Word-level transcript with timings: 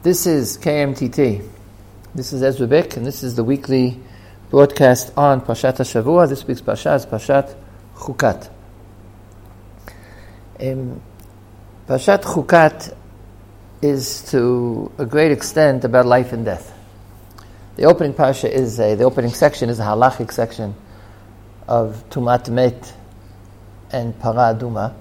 This 0.00 0.28
is 0.28 0.58
KMTT. 0.58 1.44
This 2.14 2.32
is 2.32 2.40
Ezra 2.40 2.68
Bick, 2.68 2.96
and 2.96 3.04
this 3.04 3.24
is 3.24 3.34
the 3.34 3.42
weekly 3.42 4.00
broadcast 4.48 5.12
on 5.16 5.40
Parshat 5.40 5.74
Shavua. 5.78 6.28
This 6.28 6.46
week's 6.46 6.60
Pashat 6.60 6.94
is 6.98 7.06
Parshat 7.06 7.56
Chukat. 7.96 8.48
Um, 10.60 11.02
Parshat 11.88 12.22
Chukat 12.22 12.94
is 13.82 14.22
to 14.30 14.92
a 14.98 15.04
great 15.04 15.32
extent 15.32 15.82
about 15.82 16.06
life 16.06 16.32
and 16.32 16.44
death. 16.44 16.72
The 17.74 17.86
opening 17.86 18.14
pasha 18.14 18.48
is 18.54 18.78
a, 18.78 18.94
the 18.94 19.02
opening 19.02 19.32
section 19.32 19.68
is 19.68 19.80
a 19.80 19.84
halachic 19.84 20.30
section 20.30 20.76
of 21.66 22.08
Tumat 22.08 22.48
Met 22.50 22.94
and 23.90 24.16
Parah 24.20 24.56
Adumah, 24.56 24.94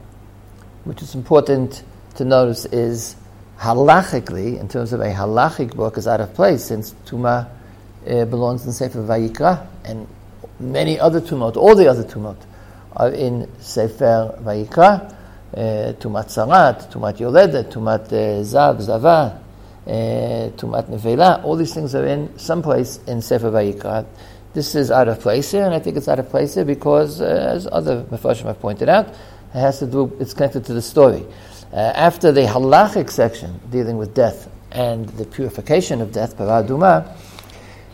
which 0.86 1.04
is 1.04 1.14
important 1.14 1.84
to 2.16 2.26
notice 2.26 2.66
is 2.66 3.16
halachically, 3.60 4.60
in 4.60 4.68
terms 4.68 4.94
of 4.94 5.02
a 5.02 5.12
halachic 5.12 5.76
book, 5.76 5.98
is 5.98 6.08
out 6.08 6.22
of 6.22 6.34
place 6.34 6.64
since 6.64 6.94
Tuma 7.06 7.50
uh, 8.08 8.26
belongs 8.26 8.66
in 8.66 8.72
Sefer 8.72 9.00
Vayikra 9.00 9.68
and 9.86 10.08
many 10.60 11.00
other 11.00 11.22
Tumot, 11.22 11.58
all 11.58 11.76
the 11.76 11.88
other 11.88 12.04
Tumot 12.04 12.38
are 12.96 13.10
in 13.10 13.50
Sefer 13.60 14.38
Vayikra. 14.42 15.14
Uh, 15.56 15.94
tumat 15.94 16.28
Sarat, 16.28 16.92
Tumat 16.92 17.18
Yoledet, 17.18 17.72
Tumat 17.72 18.06
uh, 18.08 18.44
Zav, 18.44 18.82
Zava, 18.82 19.42
uh, 19.88 19.90
Tumat 19.90 20.90
Nevela, 20.90 21.42
all 21.44 21.56
these 21.56 21.74
things 21.74 21.96
are 21.96 22.06
in 22.06 22.38
some 22.38 22.62
place 22.62 23.00
in 23.08 23.22
Sefer 23.22 23.50
Vayikra. 23.50 24.06
This 24.54 24.76
is 24.76 24.92
out 24.92 25.08
of 25.08 25.22
place 25.22 25.52
here, 25.52 25.64
and 25.64 25.74
I 25.74 25.80
think 25.80 25.96
it's 25.96 26.10
out 26.10 26.20
of 26.20 26.30
place 26.30 26.56
here 26.56 26.66
because, 26.66 27.22
uh, 27.22 27.54
as 27.56 27.66
other 27.72 28.04
Mepharshim 28.04 28.44
have 28.44 28.60
pointed 28.60 28.90
out, 28.90 29.08
it 29.08 29.16
has 29.54 29.80
to 29.80 29.88
do, 29.88 30.16
it's 30.20 30.34
connected 30.34 30.66
to 30.66 30.74
the 30.74 30.82
story. 30.82 31.26
Uh, 31.72 31.76
after 31.76 32.32
the 32.32 32.42
halachic 32.42 33.10
section 33.10 33.60
dealing 33.70 33.98
with 33.98 34.14
death 34.14 34.50
and 34.72 35.06
the 35.10 35.26
purification 35.26 36.00
of 36.00 36.14
death, 36.14 36.38
Parah 36.38 36.66
Adumah, 36.66 37.14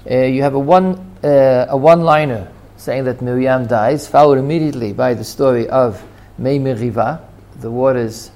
uh, 0.09 0.25
you 0.25 0.43
have 0.43 0.53
a 0.53 0.59
one 0.59 0.95
uh, 1.23 1.65
a 1.69 1.75
one 1.75 2.01
liner 2.01 2.51
saying 2.77 3.05
that 3.05 3.21
Miriam 3.21 3.65
dies, 3.65 4.07
followed 4.07 4.37
immediately 4.37 4.93
by 4.93 5.15
the 5.15 5.23
story 5.23 5.67
of 5.69 6.03
Mei 6.37 6.59
Meriva, 6.59 7.21
the 7.61 7.71
waters 7.71 8.29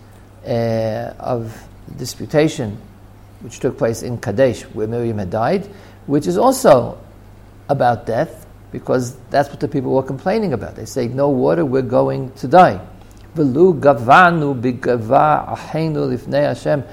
uh, 0.43 1.13
of 1.19 1.67
disputation 1.97 2.79
which 3.41 3.59
took 3.59 3.77
place 3.77 4.01
in 4.01 4.17
Kadesh, 4.17 4.63
where 4.73 4.87
Miriam 4.87 5.19
had 5.19 5.29
died, 5.29 5.67
which 6.07 6.25
is 6.25 6.37
also 6.37 6.97
about 7.69 8.07
death 8.07 8.47
because 8.71 9.15
that's 9.29 9.49
what 9.49 9.59
the 9.59 9.67
people 9.67 9.93
were 9.93 10.01
complaining 10.01 10.53
about. 10.53 10.75
They 10.75 10.85
say, 10.85 11.07
"No 11.07 11.29
water, 11.29 11.63
we're 11.63 11.83
going 11.83 12.31
to 12.37 12.47
die." 12.47 12.81
V'lu 13.37 13.79
gavanu 13.79 14.59
ahenu 14.59 16.17
lifnei 16.17 16.47
Hashem. 16.47 16.83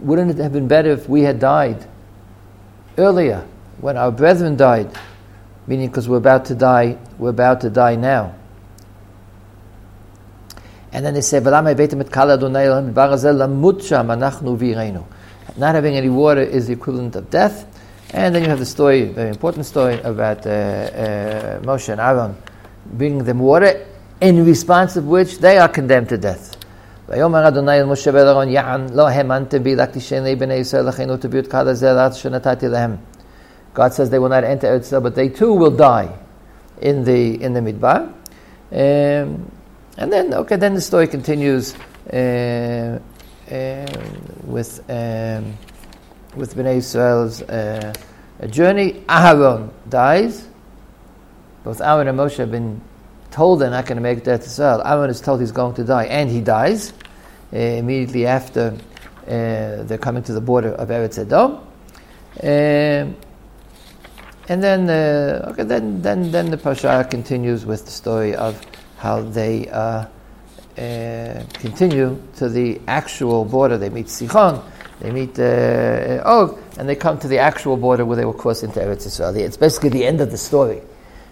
Wouldn't 0.00 0.32
it 0.32 0.38
have 0.38 0.52
been 0.52 0.68
better 0.68 0.90
if 0.90 1.08
we 1.08 1.22
had 1.22 1.38
died 1.38 1.86
earlier, 2.98 3.46
when 3.80 3.96
our 3.96 4.10
brethren 4.10 4.56
died? 4.56 4.90
Meaning, 5.66 5.88
because 5.88 6.08
we're 6.08 6.16
about 6.16 6.46
to 6.46 6.54
die, 6.56 6.98
we're 7.18 7.30
about 7.30 7.60
to 7.60 7.70
die 7.70 7.94
now. 7.94 8.34
And 10.92 11.06
then 11.06 11.14
they 11.14 11.20
say, 11.20 11.40
Not 11.40 11.64
having 15.74 15.96
any 15.96 16.08
water 16.08 16.40
is 16.40 16.66
the 16.66 16.72
equivalent 16.72 17.16
of 17.16 17.30
death. 17.30 17.66
And 18.12 18.34
then 18.34 18.42
you 18.42 18.48
have 18.48 18.58
the 18.58 18.66
story, 18.66 19.04
very 19.04 19.30
important 19.30 19.64
story, 19.64 20.00
about 20.00 20.46
uh, 20.46 20.50
uh, 20.50 21.60
Moshe 21.60 21.88
and 21.88 22.00
Aaron 22.00 22.36
bringing 22.86 23.24
them 23.24 23.38
water 23.38 23.86
in 24.21 24.45
response 24.45 24.95
of 24.95 25.05
which 25.05 25.39
they 25.39 25.57
are 25.57 25.69
condemned 25.69 26.09
to 26.09 26.17
death. 26.17 26.55
ויאמר 27.09 27.47
אדוני 27.47 27.79
אל 27.79 27.85
משה 27.85 28.11
ואהרון 28.13 28.49
יען 28.49 28.87
לא 28.93 29.07
האמנתם 29.07 29.63
בי 29.63 29.75
רק 29.75 29.89
תשני 29.91 30.35
בני 30.35 30.53
ישראל 30.53 30.87
לכנו 30.87 31.17
תביאו 31.17 31.43
את 31.43 31.47
קהל 31.47 31.67
הזה 31.67 31.93
לארץ 31.93 32.15
שנתתי 32.15 32.67
להם. 32.67 32.95
God 33.75 33.93
says 33.93 34.09
they 34.09 34.19
will 34.19 34.29
not 34.29 34.43
enter 34.43 34.67
Eretz 34.67 34.91
but 35.01 35.15
they 35.15 35.29
too 35.29 35.53
will 35.53 35.77
die 35.77 36.09
in 36.81 37.03
the 37.03 37.41
in 37.41 37.53
the 37.53 37.61
midbar. 37.61 38.11
Um, 38.71 39.51
and 39.97 40.11
then 40.11 40.33
okay, 40.33 40.57
then 40.57 40.73
the 40.73 40.81
story 40.81 41.07
continues 41.07 41.75
uh, 42.11 42.99
uh, 43.51 43.85
with 44.45 44.83
um, 44.89 45.53
with 46.35 46.55
Bnei 46.55 46.77
Israel's 46.77 47.41
uh, 47.43 47.93
journey. 48.49 49.03
Aharon 49.07 49.69
dies. 49.89 50.47
Both 51.63 51.81
Aaron 51.81 52.07
and 52.07 52.17
Moshe 52.19 52.37
have 52.37 52.51
been 52.51 52.81
told 53.32 53.60
they're 53.60 53.70
not 53.70 53.86
going 53.86 53.96
to 53.96 54.02
make 54.02 54.22
to 54.24 54.32
Israel. 54.34 54.82
Aaron 54.84 55.10
is 55.10 55.20
told 55.20 55.40
he's 55.40 55.52
going 55.52 55.74
to 55.74 55.84
die, 55.84 56.04
and 56.04 56.30
he 56.30 56.40
dies 56.40 56.92
uh, 57.52 57.56
immediately 57.56 58.26
after 58.26 58.76
uh, 59.26 59.82
they're 59.84 59.98
coming 59.98 60.22
to 60.22 60.32
the 60.32 60.40
border 60.40 60.72
of 60.74 60.88
Eretz 60.88 61.18
Edom. 61.18 61.58
Uh, 62.42 63.12
and 64.48 64.62
then, 64.62 64.90
okay, 65.48 65.62
then, 65.64 66.02
then, 66.02 66.30
then 66.30 66.50
the 66.50 66.58
Pasha 66.58 67.06
continues 67.08 67.64
with 67.64 67.84
the 67.84 67.90
story 67.90 68.34
of 68.34 68.60
how 68.98 69.22
they 69.22 69.66
continue 70.74 72.20
to 72.36 72.48
the 72.48 72.80
actual 72.86 73.44
border. 73.44 73.78
They 73.78 73.88
meet 73.88 74.06
Sichon, 74.06 74.62
they 75.00 75.10
meet 75.12 75.38
Og, 75.38 76.58
and 76.76 76.88
they 76.88 76.96
come 76.96 77.18
to 77.20 77.28
the 77.28 77.38
actual 77.38 77.76
border 77.76 78.04
where 78.04 78.16
they 78.16 78.24
will 78.24 78.32
cross 78.32 78.62
into 78.62 78.80
Eretz 78.80 79.06
Israel. 79.06 79.36
It's 79.36 79.56
basically 79.56 79.90
the 79.90 80.04
end 80.04 80.20
of 80.20 80.30
the 80.30 80.38
story, 80.38 80.82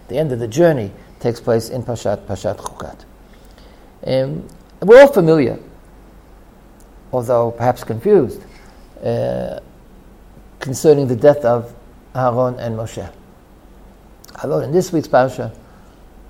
the 0.07 0.17
end 0.17 0.31
of 0.31 0.39
the 0.39 0.47
journey 0.47 0.91
takes 1.21 1.39
place 1.39 1.69
in 1.69 1.83
Pashat, 1.83 2.25
Parshat 2.25 2.57
Chukat. 2.57 3.05
Um, 4.05 4.47
we're 4.81 4.99
all 4.99 5.13
familiar, 5.13 5.59
although 7.13 7.51
perhaps 7.51 7.83
confused, 7.83 8.41
uh, 9.03 9.59
concerning 10.59 11.07
the 11.07 11.15
death 11.15 11.45
of 11.45 11.73
Aaron 12.15 12.59
and 12.59 12.75
Moshe. 12.75 13.11
Aaron, 14.43 14.63
in 14.63 14.71
this 14.71 14.91
week's 14.91 15.07
Pasha, 15.07 15.51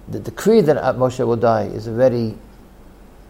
the 0.10 0.20
decree 0.20 0.62
that 0.62 0.78
Moshe 0.96 1.26
will 1.26 1.38
die 1.38 1.64
is 1.64 1.88
already 1.88 2.38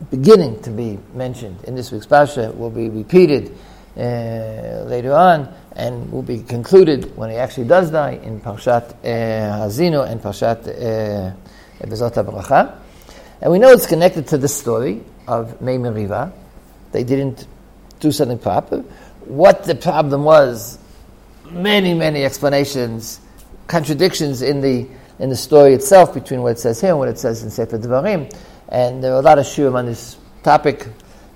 beginning 0.09 0.59
to 0.63 0.71
be 0.71 0.97
mentioned 1.13 1.63
in 1.65 1.75
this 1.75 1.91
week's 1.91 2.07
Pasha, 2.07 2.51
will 2.51 2.71
be 2.71 2.89
repeated 2.89 3.55
uh, 3.97 4.83
later 4.85 5.13
on, 5.13 5.53
and 5.75 6.11
will 6.11 6.21
be 6.23 6.43
concluded 6.43 7.15
when 7.17 7.29
he 7.29 7.35
actually 7.35 7.67
does 7.67 7.91
die 7.91 8.19
in 8.23 8.39
Parshat 8.39 8.91
uh, 8.91 9.57
Ha'azinu 9.57 10.09
and 10.09 10.21
Parshat 10.21 10.67
uh, 10.67 12.23
Bracha. 12.23 12.77
And 13.41 13.51
we 13.51 13.59
know 13.59 13.71
it's 13.71 13.87
connected 13.87 14.27
to 14.27 14.37
the 14.37 14.47
story 14.47 15.01
of 15.27 15.61
Mei 15.61 15.77
Meriva. 15.77 16.31
They 16.91 17.03
didn't 17.03 17.47
do 17.99 18.11
something 18.11 18.37
proper. 18.37 18.79
What 19.25 19.63
the 19.63 19.75
problem 19.75 20.23
was, 20.23 20.77
many, 21.49 21.93
many 21.93 22.23
explanations, 22.23 23.19
contradictions 23.67 24.41
in 24.41 24.61
the 24.61 24.87
in 25.19 25.29
the 25.29 25.35
story 25.35 25.73
itself 25.73 26.15
between 26.15 26.41
what 26.41 26.53
it 26.53 26.59
says 26.59 26.81
here 26.81 26.89
and 26.89 26.97
what 26.97 27.07
it 27.07 27.19
says 27.19 27.43
in 27.43 27.51
Sefer 27.51 27.77
Devarim. 27.77 28.33
And 28.69 29.03
there 29.03 29.13
are 29.13 29.19
a 29.19 29.21
lot 29.21 29.37
of 29.37 29.45
shiurim 29.45 29.75
on 29.75 29.85
this 29.85 30.17
topic. 30.41 30.87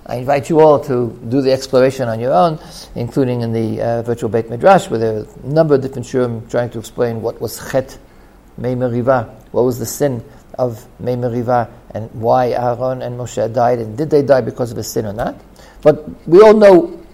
I 0.08 0.16
invite 0.16 0.48
you 0.48 0.60
all 0.60 0.78
to 0.84 1.18
do 1.28 1.42
the 1.42 1.50
exploration 1.50 2.08
on 2.08 2.20
your 2.20 2.32
own, 2.32 2.60
including 2.94 3.40
in 3.40 3.52
the 3.52 3.82
uh, 3.82 4.02
virtual 4.02 4.28
Beit 4.28 4.48
Midrash, 4.48 4.88
where 4.88 5.00
there 5.00 5.16
are 5.18 5.26
a 5.42 5.46
number 5.46 5.74
of 5.74 5.82
different 5.82 6.06
shiurim 6.06 6.48
trying 6.48 6.70
to 6.70 6.78
explain 6.78 7.20
what 7.22 7.40
was 7.40 7.58
Chet 7.72 7.98
Mei 8.56 8.76
Meriva, 8.76 9.28
what 9.50 9.64
was 9.64 9.80
the 9.80 9.86
sin 9.86 10.24
of 10.58 10.86
Mei 11.00 11.16
Meriva, 11.16 11.68
and 11.90 12.08
why 12.12 12.50
Aaron 12.50 13.02
and 13.02 13.18
Moshe 13.18 13.52
died, 13.52 13.80
and 13.80 13.98
did 13.98 14.08
they 14.08 14.22
die 14.22 14.40
because 14.40 14.70
of 14.70 14.78
a 14.78 14.84
sin 14.84 15.06
or 15.06 15.12
not. 15.12 15.40
But 15.82 16.08
we 16.28 16.40
all 16.40 16.54
know 16.54 17.04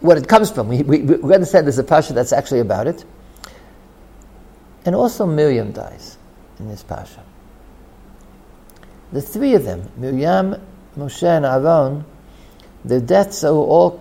what 0.00 0.18
it 0.18 0.26
comes 0.26 0.50
from. 0.50 0.68
We, 0.68 0.82
we, 0.82 1.02
we 1.02 1.34
understand 1.34 1.66
there's 1.66 1.78
a 1.78 1.84
pasha 1.84 2.14
that's 2.14 2.32
actually 2.32 2.60
about 2.60 2.88
it. 2.88 3.04
And 4.84 4.96
also 4.96 5.24
Miriam 5.24 5.70
dies 5.70 6.18
in 6.58 6.66
this 6.68 6.82
pasha. 6.82 7.22
The 9.12 9.22
three 9.22 9.54
of 9.54 9.64
them, 9.64 9.88
Miriam, 9.96 10.60
Moshe, 10.98 11.22
and 11.22 11.46
Aaron, 11.46 12.04
their 12.84 13.00
deaths 13.00 13.44
are 13.44 13.54
all 13.54 14.00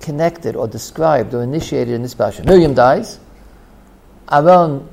connected 0.00 0.56
or 0.56 0.66
described 0.66 1.32
or 1.34 1.42
initiated 1.42 1.94
in 1.94 2.02
this 2.02 2.14
pasha. 2.14 2.44
Miriam 2.44 2.74
dies, 2.74 3.20
Aaron 4.30 4.88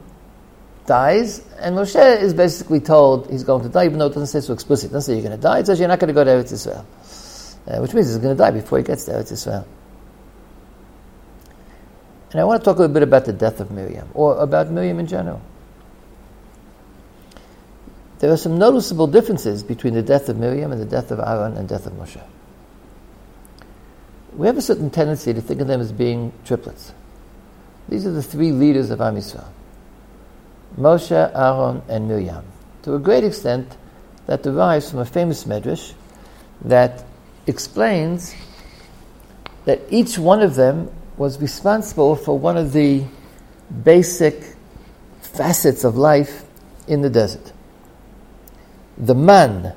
dies, 0.85 1.39
and 1.59 1.75
Moshe 1.75 2.21
is 2.21 2.33
basically 2.33 2.79
told 2.79 3.29
he's 3.29 3.43
going 3.43 3.63
to 3.63 3.69
die, 3.69 3.85
even 3.85 3.99
though 3.99 4.07
it 4.07 4.13
doesn't 4.13 4.27
say 4.27 4.45
so 4.45 4.53
explicit. 4.53 4.91
It 4.91 4.93
doesn't 4.93 5.13
say 5.13 5.19
you're 5.19 5.27
going 5.27 5.37
to 5.37 5.41
die. 5.41 5.59
It 5.59 5.65
says 5.65 5.79
you're 5.79 5.87
not 5.87 5.99
going 5.99 6.09
to 6.09 6.13
go 6.13 6.23
to 6.23 6.29
Eretz 6.29 6.51
Israel, 6.51 6.85
uh, 7.67 7.79
which 7.79 7.93
means 7.93 8.07
he's 8.07 8.17
going 8.17 8.35
to 8.35 8.41
die 8.41 8.51
before 8.51 8.77
he 8.77 8.83
gets 8.83 9.05
to 9.05 9.11
Eretz 9.11 9.31
Israel. 9.31 9.67
And 12.31 12.39
I 12.39 12.43
want 12.43 12.61
to 12.61 12.65
talk 12.65 12.77
a 12.77 12.81
little 12.81 12.93
bit 12.93 13.03
about 13.03 13.25
the 13.25 13.33
death 13.33 13.59
of 13.59 13.71
Miriam, 13.71 14.07
or 14.13 14.37
about 14.37 14.69
Miriam 14.69 14.99
in 14.99 15.07
general. 15.07 15.41
There 18.19 18.31
are 18.31 18.37
some 18.37 18.57
noticeable 18.57 19.07
differences 19.07 19.63
between 19.63 19.93
the 19.93 20.01
death 20.01 20.29
of 20.29 20.37
Miriam 20.37 20.71
and 20.71 20.81
the 20.81 20.85
death 20.85 21.11
of 21.11 21.19
Aaron 21.19 21.55
and 21.55 21.67
death 21.67 21.85
of 21.85 21.93
Moshe. 21.93 22.21
We 24.35 24.45
have 24.47 24.57
a 24.57 24.61
certain 24.61 24.89
tendency 24.89 25.33
to 25.33 25.41
think 25.41 25.61
of 25.61 25.67
them 25.67 25.81
as 25.81 25.91
being 25.91 26.33
triplets. 26.45 26.93
These 27.87 28.05
are 28.05 28.11
the 28.11 28.21
three 28.21 28.51
leaders 28.51 28.91
of 28.91 29.01
Am 29.01 29.15
Yisrael. 29.15 29.47
Moshe, 30.77 31.11
Aaron, 31.11 31.81
and 31.87 32.07
Miriam. 32.07 32.45
To 32.83 32.95
a 32.95 32.99
great 32.99 33.23
extent, 33.23 33.75
that 34.27 34.43
derives 34.43 34.91
from 34.91 34.99
a 34.99 35.05
famous 35.05 35.45
medrash 35.45 35.93
that 36.61 37.03
explains 37.47 38.35
that 39.65 39.81
each 39.89 40.19
one 40.19 40.41
of 40.41 40.55
them 40.55 40.91
was 41.17 41.41
responsible 41.41 42.15
for 42.15 42.37
one 42.37 42.55
of 42.55 42.71
the 42.71 43.03
basic 43.83 44.55
facets 45.21 45.83
of 45.83 45.97
life 45.97 46.43
in 46.87 47.01
the 47.01 47.09
desert. 47.09 47.51
The 48.99 49.15
man, 49.15 49.73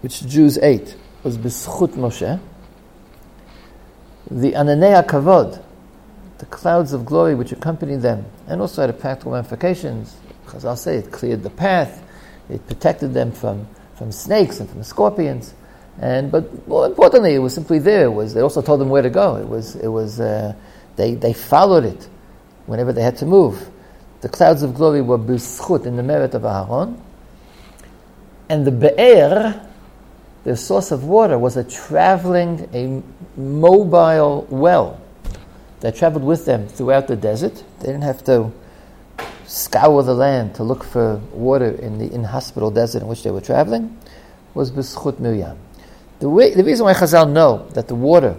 which 0.00 0.20
the 0.20 0.28
Jews 0.28 0.56
ate, 0.58 0.96
was 1.22 1.36
B'zchut 1.36 1.90
Moshe. 1.90 2.40
The 4.30 4.52
Ananei 4.52 5.06
Kavod, 5.06 5.62
the 6.38 6.46
clouds 6.46 6.94
of 6.94 7.04
glory 7.04 7.34
which 7.34 7.52
accompanied 7.52 8.00
them, 8.00 8.24
and 8.46 8.62
also 8.62 8.86
had 8.86 8.98
practical 8.98 9.32
ramifications. 9.32 10.16
Because 10.44 10.64
I'll 10.64 10.76
say 10.76 10.96
it 10.96 11.12
cleared 11.12 11.42
the 11.42 11.50
path, 11.50 12.02
it 12.48 12.66
protected 12.66 13.12
them 13.12 13.30
from, 13.30 13.68
from 13.94 14.10
snakes 14.10 14.58
and 14.58 14.70
from 14.70 14.82
scorpions. 14.82 15.52
And 16.00 16.32
but 16.32 16.66
more 16.66 16.86
importantly, 16.86 17.34
it 17.34 17.38
was 17.38 17.54
simply 17.54 17.78
there. 17.78 18.06
It 18.06 18.10
was 18.10 18.34
they 18.34 18.40
also 18.40 18.62
told 18.62 18.80
them 18.80 18.88
where 18.88 19.02
to 19.02 19.10
go. 19.10 19.36
It 19.36 19.48
was 19.48 19.76
it 19.76 19.88
was 19.88 20.18
uh, 20.18 20.54
they 20.96 21.14
they 21.14 21.32
followed 21.32 21.84
it 21.84 22.08
whenever 22.66 22.92
they 22.92 23.02
had 23.02 23.16
to 23.18 23.26
move. 23.26 23.68
The 24.22 24.28
clouds 24.28 24.62
of 24.62 24.74
glory 24.74 25.02
were 25.02 25.18
b'zchut 25.18 25.86
in 25.86 25.96
the 25.96 26.02
merit 26.02 26.34
of 26.34 26.44
Aaron, 26.44 27.00
and 28.48 28.66
the 28.66 28.70
be'er, 28.70 29.68
the 30.44 30.56
source 30.56 30.90
of 30.90 31.04
water, 31.04 31.38
was 31.38 31.56
a 31.56 31.64
traveling, 31.64 32.68
a 32.74 33.02
mobile 33.40 34.46
well 34.50 35.00
that 35.80 35.96
traveled 35.96 36.24
with 36.24 36.44
them 36.46 36.68
throughout 36.68 37.08
the 37.08 37.16
desert. 37.16 37.64
They 37.80 37.86
didn't 37.86 38.02
have 38.02 38.24
to 38.24 38.52
scour 39.46 40.02
the 40.02 40.14
land 40.14 40.54
to 40.56 40.62
look 40.62 40.84
for 40.84 41.16
water 41.32 41.70
in 41.70 41.98
the 41.98 42.12
inhospitable 42.12 42.70
desert 42.70 43.02
in 43.02 43.08
which 43.08 43.22
they 43.22 43.30
were 43.30 43.40
traveling. 43.40 43.98
Was 44.54 44.70
b'zchut 44.70 45.18
Miriam. 45.18 45.58
The, 46.20 46.28
way, 46.28 46.54
the 46.54 46.64
reason 46.64 46.84
why 46.84 46.94
Chazal 46.94 47.30
know 47.30 47.68
that 47.70 47.88
the 47.88 47.94
water, 47.94 48.36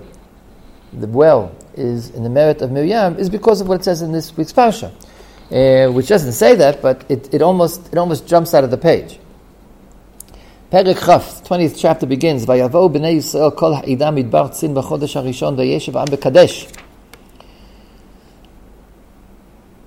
the 0.94 1.08
well, 1.08 1.56
is 1.76 2.10
in 2.12 2.24
the 2.24 2.30
merit 2.30 2.62
of 2.62 2.72
Miriam 2.72 3.18
is 3.18 3.30
because 3.30 3.62
of 3.62 3.68
what 3.68 3.82
it 3.82 3.84
says 3.84 4.02
in 4.02 4.12
this 4.12 4.36
week's 4.38 4.54
parsha, 4.54 4.92
uh, 5.52 5.92
which 5.92 6.08
doesn't 6.08 6.32
say 6.32 6.56
that, 6.56 6.82
but 6.82 7.06
it, 7.10 7.34
it 7.34 7.42
almost 7.42 7.92
it 7.92 7.98
almost 7.98 8.28
jumps 8.28 8.54
out 8.54 8.64
of 8.64 8.72
the 8.72 8.78
page. 8.78 9.20
Perek 10.72 11.06
Chaf, 11.06 11.44
20th 11.44 11.76
chapter 11.78 12.08
begins. 12.08 12.48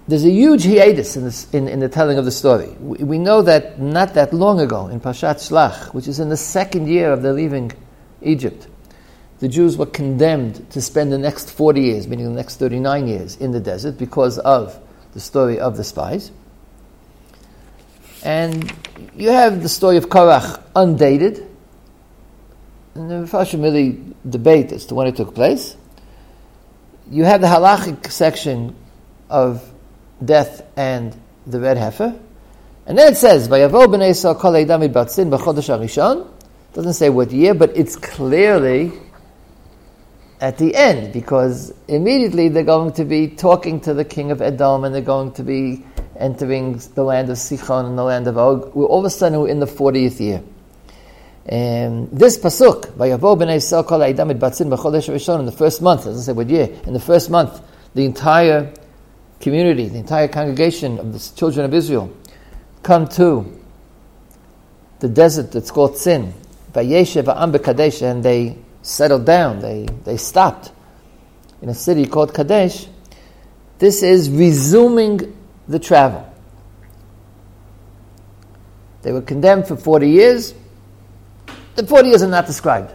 There's 0.09 0.25
a 0.25 0.31
huge 0.31 0.65
hiatus 0.65 1.17
in, 1.17 1.25
this, 1.25 1.53
in, 1.53 1.67
in, 1.67 1.81
the 1.81 1.89
telling 1.89 2.17
of 2.17 2.25
the 2.25 2.31
story. 2.31 2.69
We, 2.79 2.99
we, 2.99 3.19
know 3.19 3.43
that 3.43 3.81
not 3.81 4.15
that 4.15 4.33
long 4.33 4.61
ago 4.61 4.87
in 4.87 5.01
Parshat 5.01 5.37
Shlach, 5.37 5.93
which 5.93 6.07
is 6.07 6.21
in 6.21 6.29
the 6.29 6.37
second 6.37 6.87
year 6.87 7.13
of 7.13 7.23
their 7.23 7.33
leaving 7.33 7.73
Egypt, 8.23 8.69
the 9.41 9.49
Jews 9.49 9.77
were 9.77 9.87
condemned 9.87 10.71
to 10.71 10.81
spend 10.81 11.11
the 11.13 11.19
next 11.19 11.51
40 11.51 11.81
years, 11.81 12.07
meaning 12.07 12.27
the 12.27 12.33
next 12.33 12.57
39 12.57 13.09
years, 13.09 13.37
in 13.37 13.51
the 13.51 13.61
desert 13.61 13.99
because 13.99 14.39
of 14.39 14.79
the 15.13 15.21
story 15.21 15.59
of 15.59 15.77
the 15.77 15.85
spies. 15.85 16.31
And 18.25 18.73
you 19.17 19.31
have 19.31 19.63
the 19.63 19.69
story 19.69 19.97
of 19.97 20.09
Korach 20.09 20.63
undated, 20.75 21.47
and 22.95 23.11
the 23.11 23.15
Mepharshim 23.15 23.63
really 23.63 24.03
debate 24.29 24.73
as 24.73 24.87
to 24.87 24.95
when 24.95 25.07
it 25.07 25.17
took 25.17 25.35
place. 25.35 25.77
You 27.11 27.25
have 27.25 27.41
the 27.41 27.47
halachic 27.47 28.11
section 28.11 28.75
of 29.31 29.63
death 30.25 30.63
and 30.77 31.17
the 31.47 31.61
red 31.61 31.77
heifer. 31.77 32.19
And 32.87 32.99
then 32.99 33.13
it 33.13 33.17
says, 33.17 33.49
b'nei 33.49 33.71
kol 34.39 34.53
b'chodesh. 34.53 36.27
Doesn't 36.75 36.95
say 36.95 37.09
what 37.09 37.31
year, 37.31 37.55
but 37.55 37.77
it's 37.77 37.97
clearly 37.97 38.93
at 40.41 40.59
the 40.59 40.75
end 40.75 41.13
because 41.13 41.73
immediately 41.89 42.49
they're 42.49 42.63
going 42.63 42.93
to 42.93 43.05
be 43.05 43.29
talking 43.29 43.81
to 43.81 43.95
the 43.95 44.05
king 44.05 44.31
of 44.31 44.41
Edom 44.41 44.85
and 44.85 44.95
they're 44.95 45.03
going 45.03 45.33
to 45.33 45.43
be 45.43 45.85
entering 46.17 46.81
the 46.95 47.03
land 47.03 47.31
of 47.31 47.37
Sichon 47.37 47.87
and 47.87 47.99
the 47.99 48.05
land 48.05 48.27
of 48.27 48.39
Og. 48.39 48.75
We're 48.75 48.87
all 48.87 49.01
of 49.01 49.05
a 49.05 49.11
sudden 49.11 49.41
we're 49.41 49.49
in 49.49 49.61
the 49.61 49.67
40th 49.67 50.21
year. 50.21 50.43
And 51.47 52.11
this 52.11 52.39
pasuk, 52.39 52.93
Vayavo 52.93 53.37
b'nei 53.39 53.57
Yisrael 53.57 53.87
kol 53.87 54.01
batzin 54.01 54.69
b'chodesh 54.69 55.09
harishon, 55.09 55.41
in 55.41 55.47
the 55.47 55.53
first 55.53 55.81
month, 55.81 56.05
doesn't 56.05 56.23
say 56.23 56.33
what 56.33 56.49
year, 56.49 56.69
in 56.85 56.93
the 56.93 57.01
first 57.01 57.31
month, 57.31 57.61
the 57.95 58.05
entire 58.05 58.73
community, 59.41 59.89
the 59.89 59.99
entire 59.99 60.29
congregation 60.29 60.99
of 60.99 61.13
the 61.13 61.37
children 61.37 61.65
of 61.65 61.73
Israel, 61.73 62.13
come 62.83 63.09
to 63.09 63.59
the 64.99 65.09
desert 65.09 65.53
that's 65.53 65.71
called 65.71 65.97
Sin, 65.97 66.35
Vayeshev 66.73 67.63
Kadesh, 67.63 68.03
and 68.03 68.23
they 68.23 68.59
settled 68.89 69.27
down, 69.27 69.61
they, 69.61 69.87
they 70.05 70.17
stopped 70.17 70.73
in 71.61 71.69
a 71.69 71.75
city 71.75 72.07
called 72.07 72.33
Kadesh. 72.33 72.87
This 73.79 74.03
is 74.03 74.31
resuming 74.31 75.37
the 75.69 75.79
travel. 75.79 76.25
They 79.03 79.13
were 79.13 79.23
condemned 79.23 79.69
for 79.69 79.77
40 79.77 80.09
years. 80.09 80.55
The 81.77 81.87
40 81.87 82.09
years 82.09 82.23
are 82.23 82.29
not 82.29 82.47
described. 82.47 82.93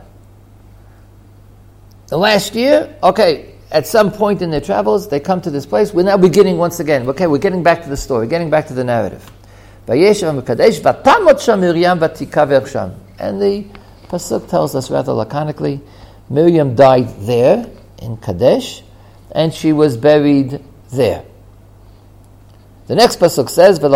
The 2.07 2.17
last 2.17 2.55
year, 2.55 2.97
okay, 3.01 3.55
at 3.71 3.87
some 3.87 4.11
point 4.11 4.41
in 4.41 4.51
their 4.51 4.61
travels, 4.61 5.07
they 5.07 5.19
come 5.19 5.41
to 5.41 5.49
this 5.49 5.65
place. 5.65 5.93
We're 5.93 6.03
now 6.03 6.17
beginning 6.17 6.57
once 6.57 6.79
again. 6.79 7.07
Okay, 7.09 7.27
we're 7.27 7.37
getting 7.37 7.63
back 7.63 7.83
to 7.83 7.89
the 7.89 7.97
story, 7.97 8.27
getting 8.27 8.49
back 8.49 8.67
to 8.67 8.73
the 8.73 8.83
narrative. 8.83 9.31
And 13.19 13.41
the 13.41 13.65
pasuk 14.13 14.47
tells 14.47 14.75
us 14.75 14.91
rather 14.91 15.11
laconically, 15.11 15.81
Miriam 16.29 16.75
died 16.75 17.09
there 17.21 17.65
in 17.97 18.17
Kadesh, 18.17 18.83
and 19.31 19.53
she 19.53 19.73
was 19.73 19.97
buried 19.97 20.63
there. 20.91 21.25
The 22.85 22.95
next 22.95 23.19
pasuk 23.19 23.49
says, 23.49 23.79
And 23.79 23.93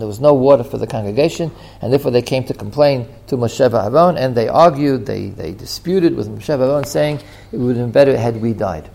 there 0.00 0.08
was 0.08 0.20
no 0.20 0.34
water 0.34 0.64
for 0.64 0.78
the 0.78 0.86
congregation, 0.86 1.52
and 1.80 1.92
therefore 1.92 2.10
they 2.10 2.22
came 2.22 2.44
to 2.44 2.54
complain 2.54 3.08
to 3.28 3.36
Moshe 3.36 3.60
Aaron, 3.60 4.18
and 4.18 4.34
they 4.34 4.48
argued, 4.48 5.06
they, 5.06 5.28
they 5.28 5.52
disputed 5.52 6.14
with 6.14 6.28
Moshe 6.28 6.50
Aaron, 6.50 6.84
saying 6.84 7.20
it 7.52 7.56
would 7.56 7.76
have 7.76 7.86
been 7.86 7.92
better 7.92 8.16
had 8.18 8.40
we 8.42 8.52
died. 8.52 8.90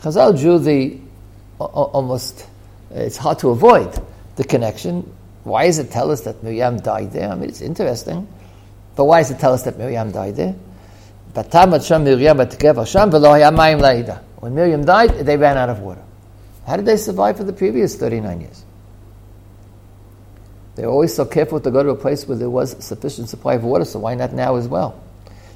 Chazal 0.00 0.40
drew 0.40 0.58
the 0.58 0.98
almost, 1.58 2.46
it's 2.90 3.16
hard 3.16 3.38
to 3.40 3.50
avoid 3.50 4.00
the 4.36 4.44
connection. 4.44 5.12
Why 5.44 5.66
does 5.66 5.78
it 5.78 5.90
tell 5.90 6.10
us 6.10 6.22
that 6.22 6.42
Miriam 6.42 6.78
died 6.78 7.12
there? 7.12 7.30
I 7.30 7.34
mean, 7.34 7.48
it's 7.48 7.60
interesting. 7.60 8.28
But 8.94 9.04
why 9.04 9.22
does 9.22 9.30
it 9.30 9.38
tell 9.38 9.52
us 9.52 9.62
that 9.64 9.78
Miriam 9.78 10.12
died 10.12 10.36
there? 10.36 10.54
When 11.34 11.84
Miriam 14.54 14.84
died, 14.84 15.10
they 15.10 15.36
ran 15.36 15.56
out 15.56 15.70
of 15.70 15.80
water. 15.80 16.02
How 16.66 16.76
did 16.76 16.86
they 16.86 16.96
survive 16.96 17.36
for 17.36 17.44
the 17.44 17.52
previous 17.52 17.96
39 17.96 18.40
years? 18.40 18.64
They 20.74 20.86
were 20.86 20.92
always 20.92 21.14
so 21.14 21.24
careful 21.24 21.60
to 21.60 21.70
go 21.70 21.82
to 21.82 21.90
a 21.90 21.96
place 21.96 22.26
where 22.26 22.38
there 22.38 22.50
was 22.50 22.82
sufficient 22.84 23.28
supply 23.28 23.54
of 23.54 23.64
water, 23.64 23.84
so 23.84 23.98
why 23.98 24.14
not 24.14 24.32
now 24.32 24.56
as 24.56 24.68
well? 24.68 25.02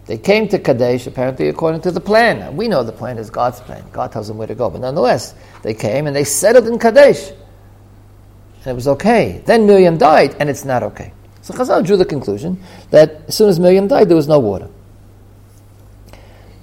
They 0.07 0.19
came 0.19 0.49
to 0.49 0.59
Kadesh 0.59 1.07
apparently 1.07 1.49
according 1.49 1.81
to 1.83 1.91
the 1.91 2.01
plan. 2.01 2.57
We 2.57 2.69
know 2.69 2.85
the 2.85 2.93
plan 2.93 3.19
is 3.19 3.29
God's 3.29 3.61
plan. 3.61 3.85
God 3.93 4.13
tells 4.13 4.29
them 4.29 4.39
where 4.39 4.47
to 4.47 4.55
go. 4.55 4.71
But 4.71 4.83
nonetheless, 4.83 5.35
they 5.63 5.75
came 5.75 6.07
and 6.07 6.15
they 6.15 6.25
settled 6.25 6.69
in 6.69 6.79
Kadesh. 6.79 7.33
And 8.67 8.73
it 8.73 8.75
was 8.75 8.89
okay. 8.89 9.43
Then 9.47 9.65
Miriam 9.65 9.97
died, 9.97 10.35
and 10.41 10.51
it's 10.51 10.65
not 10.65 10.83
okay. 10.83 11.13
So 11.41 11.55
Chazal 11.55 11.87
drew 11.87 11.97
the 11.97 12.05
conclusion 12.05 12.61
that 12.91 13.23
as 13.29 13.37
soon 13.37 13.49
as 13.49 13.61
Miriam 13.61 13.87
died, 13.87 14.09
there 14.09 14.17
was 14.17 14.27
no 14.27 14.41
water. 14.41 14.69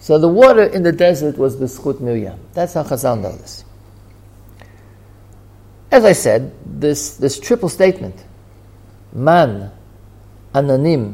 So 0.01 0.19
the 0.19 0.27
water 0.27 0.63
in 0.63 0.83
the 0.83 0.91
desert 0.91 1.37
was 1.37 1.59
the 1.59 1.67
Schut 1.67 2.01
Miriam. 2.01 2.37
That's 2.51 2.73
how 2.73 2.83
Chazal 2.83 3.21
knows 3.21 3.37
this. 3.37 3.65
As 5.91 6.03
I 6.03 6.11
said, 6.11 6.51
this, 6.65 7.15
this 7.15 7.39
triple 7.39 7.69
statement, 7.69 8.21
man, 9.13 9.71
anonim, 10.53 11.13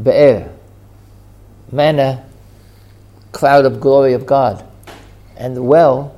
be'er, 0.00 0.52
manna, 1.72 2.24
cloud 3.32 3.64
of 3.64 3.80
glory 3.80 4.12
of 4.12 4.24
God, 4.24 4.64
and 5.36 5.56
the 5.56 5.64
well 5.64 6.14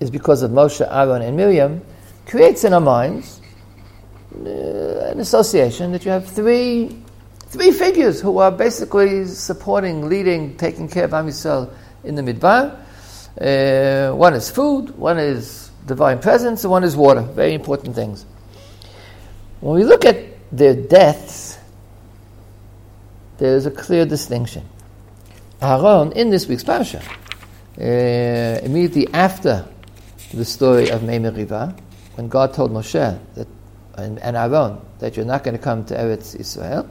is 0.00 0.10
because 0.10 0.40
of 0.40 0.52
Moshe, 0.52 0.80
Aaron, 0.90 1.20
and 1.20 1.36
Miriam, 1.36 1.82
creates 2.28 2.62
in 2.64 2.74
our 2.74 2.80
minds 2.80 3.40
uh, 4.36 5.10
an 5.10 5.18
association 5.18 5.90
that 5.92 6.04
you 6.04 6.10
have 6.10 6.28
three, 6.28 6.96
three 7.46 7.72
figures 7.72 8.20
who 8.20 8.38
are 8.38 8.52
basically 8.52 9.24
supporting, 9.24 10.08
leading, 10.08 10.56
taking 10.58 10.88
care 10.88 11.04
of 11.04 11.14
Am 11.14 11.26
Yisrael 11.26 11.72
in 12.04 12.14
the 12.14 12.22
Midbar. 12.22 12.78
Uh, 13.40 14.14
one 14.14 14.34
is 14.34 14.50
food, 14.50 14.90
one 14.90 15.18
is 15.18 15.70
divine 15.86 16.18
presence, 16.18 16.62
and 16.64 16.70
one 16.70 16.84
is 16.84 16.94
water. 16.96 17.22
Very 17.22 17.54
important 17.54 17.94
things. 17.94 18.26
When 19.60 19.74
we 19.74 19.84
look 19.84 20.04
at 20.04 20.24
their 20.52 20.74
deaths, 20.74 21.58
there's 23.38 23.64
a 23.64 23.70
clear 23.70 24.04
distinction. 24.04 24.68
Aaron, 25.62 26.12
in 26.12 26.30
this 26.30 26.46
week's 26.46 26.64
parasha, 26.64 27.02
uh, 27.80 28.64
immediately 28.64 29.12
after 29.14 29.66
the 30.34 30.44
story 30.44 30.90
of 30.90 31.02
Mei 31.02 31.18
Meriva, 31.18 31.76
when 32.18 32.26
God 32.26 32.52
told 32.52 32.72
Moshe 32.72 33.16
that, 33.36 33.46
and, 33.94 34.18
and 34.18 34.36
Aaron 34.36 34.80
that 34.98 35.16
you're 35.16 35.24
not 35.24 35.44
going 35.44 35.56
to 35.56 35.62
come 35.62 35.84
to 35.84 35.94
Eretz 35.94 36.34
Israel, 36.34 36.90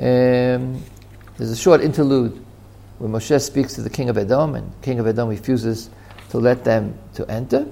um, 0.00 0.82
There's 1.38 1.52
a 1.52 1.56
short 1.56 1.80
interlude 1.80 2.44
where 2.98 3.08
Moshe 3.08 3.40
speaks 3.40 3.74
to 3.74 3.80
the 3.80 3.90
king 3.90 4.08
of 4.08 4.18
Edom, 4.18 4.56
and 4.56 4.72
king 4.82 4.98
of 4.98 5.06
Edom 5.06 5.28
refuses 5.28 5.88
to 6.30 6.38
let 6.38 6.64
them 6.64 6.98
to 7.14 7.24
enter. 7.30 7.64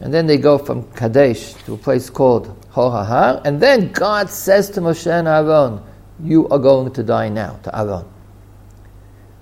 And 0.00 0.14
then 0.14 0.26
they 0.26 0.38
go 0.38 0.56
from 0.56 0.90
Kadesh 0.92 1.52
to 1.66 1.74
a 1.74 1.76
place 1.76 2.08
called 2.08 2.56
Hor 2.70 2.90
HaHar, 2.92 3.42
and 3.44 3.60
then 3.60 3.92
God 3.92 4.30
says 4.30 4.70
to 4.70 4.80
Moshe 4.80 5.12
and 5.12 5.28
Aaron, 5.28 5.82
you 6.22 6.48
are 6.48 6.58
going 6.58 6.90
to 6.94 7.02
die 7.02 7.28
now, 7.28 7.60
to 7.64 7.78
Aaron. 7.78 8.06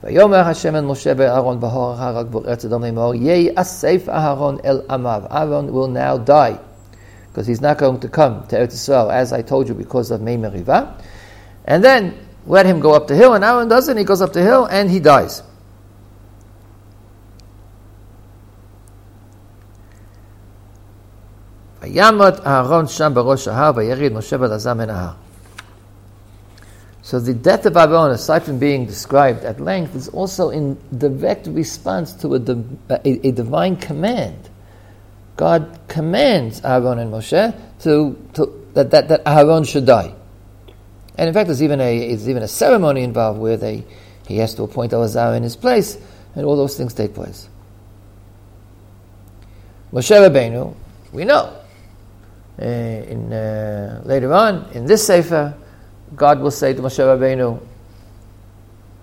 ויאמר 0.09 0.49
השם 0.49 0.77
אל 0.77 0.85
משה 0.85 1.13
ואהרון 1.17 1.61
בהר 1.61 1.95
ההר 1.99 2.19
הגבור 2.19 2.43
ארץ 2.49 2.65
אדום 2.65 2.85
לאמור, 2.85 3.15
ייאסף 3.15 4.09
אהרון 4.09 4.57
אל 4.65 4.81
עמיו. 4.91 5.23
Aaron 5.31 5.71
will 5.73 5.87
now 5.87 6.17
die, 6.17 6.57
because 7.31 7.47
he's 7.47 7.61
not 7.61 7.77
going 7.77 8.01
to 8.01 8.09
come 8.09 8.43
to 8.49 8.57
Eretz 8.57 8.73
Israel, 8.73 9.11
as 9.11 9.35
I 9.35 9.43
told 9.43 9.69
you, 9.69 9.75
because 9.75 10.11
of 10.11 10.23
Mei 10.23 10.39
Meriva. 10.39 10.95
And 11.67 11.85
then 11.85 12.15
let 12.47 12.65
him 12.65 12.81
go 12.81 12.95
up 12.95 13.07
the 13.07 13.17
hill, 13.17 13.35
and 13.35 13.45
Aaron 13.45 13.69
doesn't, 13.69 13.99
he 13.99 14.05
goes 14.05 14.23
up 14.23 14.33
the 14.33 14.43
hill 14.43 14.65
and 14.71 14.89
he 14.89 14.99
dies. 14.99 15.43
וימת 21.83 22.47
אהרון 22.47 22.87
שם 22.89 23.13
בראש 23.15 23.49
ההר, 23.49 23.73
וירד 23.77 24.13
משה 24.13 24.37
ואלעזר 24.41 24.75
מן 24.75 24.91
ההר. 24.91 25.28
So 27.09 27.19
the 27.19 27.33
death 27.33 27.65
of 27.65 27.75
Aaron, 27.75 28.11
aside 28.11 28.43
from 28.43 28.59
being 28.59 28.85
described 28.85 29.43
at 29.43 29.61
length, 29.61 29.95
is 29.95 30.09
also 30.11 30.51
in 30.51 30.77
direct 30.95 31.47
response 31.47 32.13
to 32.21 32.35
a, 32.35 32.41
a, 32.97 33.29
a 33.29 33.33
divine 33.33 33.77
command. 33.77 34.51
God 35.35 35.81
commands 35.89 36.61
Aaron 36.63 36.99
and 36.99 37.11
Moshe 37.11 37.59
to, 37.81 38.29
to 38.35 38.67
that, 38.75 38.91
that, 38.91 39.09
that 39.09 39.23
Aaron 39.25 39.65
should 39.65 39.87
die. 39.87 40.15
And 41.17 41.29
in 41.29 41.33
fact, 41.33 41.47
there's 41.47 41.63
even 41.63 41.81
a 41.81 42.09
there's 42.09 42.29
even 42.29 42.43
a 42.43 42.49
ceremony 42.49 43.05
involved 43.05 43.41
where 43.41 43.57
they 43.57 43.87
he 44.27 44.37
has 44.37 44.55
to 44.57 44.65
appoint 44.65 44.93
Elazar 44.93 45.35
in 45.35 45.43
his 45.43 45.57
place, 45.57 45.97
and 46.35 46.45
all 46.45 46.57
those 46.57 46.77
things 46.77 46.93
take 46.93 47.15
place. 47.15 47.49
Moshe 49.95 50.11
Rabbeinu, 50.15 50.75
we 51.15 51.25
know. 51.25 51.57
Uh, 52.61 52.65
in 52.67 53.33
uh, 53.33 54.03
later 54.05 54.35
on 54.35 54.71
in 54.73 54.85
this 54.85 55.07
sefer, 55.07 55.55
God 56.17 56.41
will 56.41 56.51
say 56.51 56.73
to 56.73 56.81
Moshe 56.81 56.99
Rabbeinu, 56.99 57.61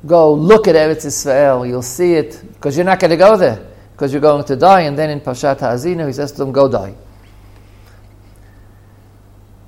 "Go 0.06 0.34
look 0.34 0.68
at 0.68 0.76
Eretz 0.76 1.06
Israel. 1.06 1.66
You'll 1.66 1.82
see 1.82 2.14
it 2.14 2.42
because 2.54 2.76
you're 2.76 2.86
not 2.86 3.00
going 3.00 3.12
to 3.12 3.18
go 3.18 3.38
there 3.38 3.66
because 3.92 4.12
you're 4.12 4.22
going 4.22 4.44
to 4.46 4.56
die." 4.56 4.82
And 4.82 4.98
then 4.98 5.10
in 5.10 5.22
Parshat 5.22 5.60
Ha'azinu, 5.60 6.08
he 6.08 6.14
says 6.14 6.32
to 6.34 6.38
them, 6.40 6.52
"Go 6.52 6.68
die." 6.68 6.96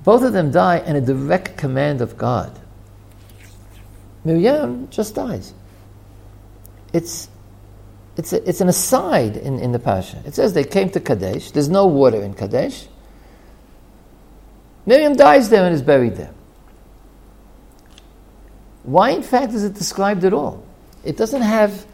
Both 0.04 0.22
of 0.22 0.32
them 0.32 0.50
die 0.50 0.78
in 0.78 0.96
a 0.96 1.00
direct 1.00 1.58
command 1.58 2.00
of 2.00 2.16
God. 2.16 2.58
Miriam 4.24 4.88
just 4.90 5.14
dies. 5.14 5.52
It's, 6.92 7.28
it's, 8.16 8.32
a, 8.32 8.48
it's 8.48 8.60
an 8.60 8.68
aside 8.68 9.36
in, 9.36 9.58
in 9.58 9.72
the 9.72 9.78
Pasha. 9.78 10.22
It 10.24 10.34
says 10.34 10.54
they 10.54 10.64
came 10.64 10.88
to 10.90 11.00
Kadesh. 11.00 11.50
There's 11.50 11.68
no 11.68 11.86
water 11.86 12.22
in 12.22 12.34
Kadesh. 12.34 12.86
Miriam 14.86 15.14
dies 15.14 15.50
there 15.50 15.64
and 15.64 15.74
is 15.74 15.82
buried 15.82 16.16
there. 16.16 16.32
Why, 18.88 19.10
in 19.10 19.22
fact, 19.22 19.52
is 19.52 19.64
it 19.64 19.74
described 19.74 20.24
at 20.24 20.32
all? 20.32 20.64
It 21.04 21.18
doesn't 21.18 21.42
have 21.42 21.86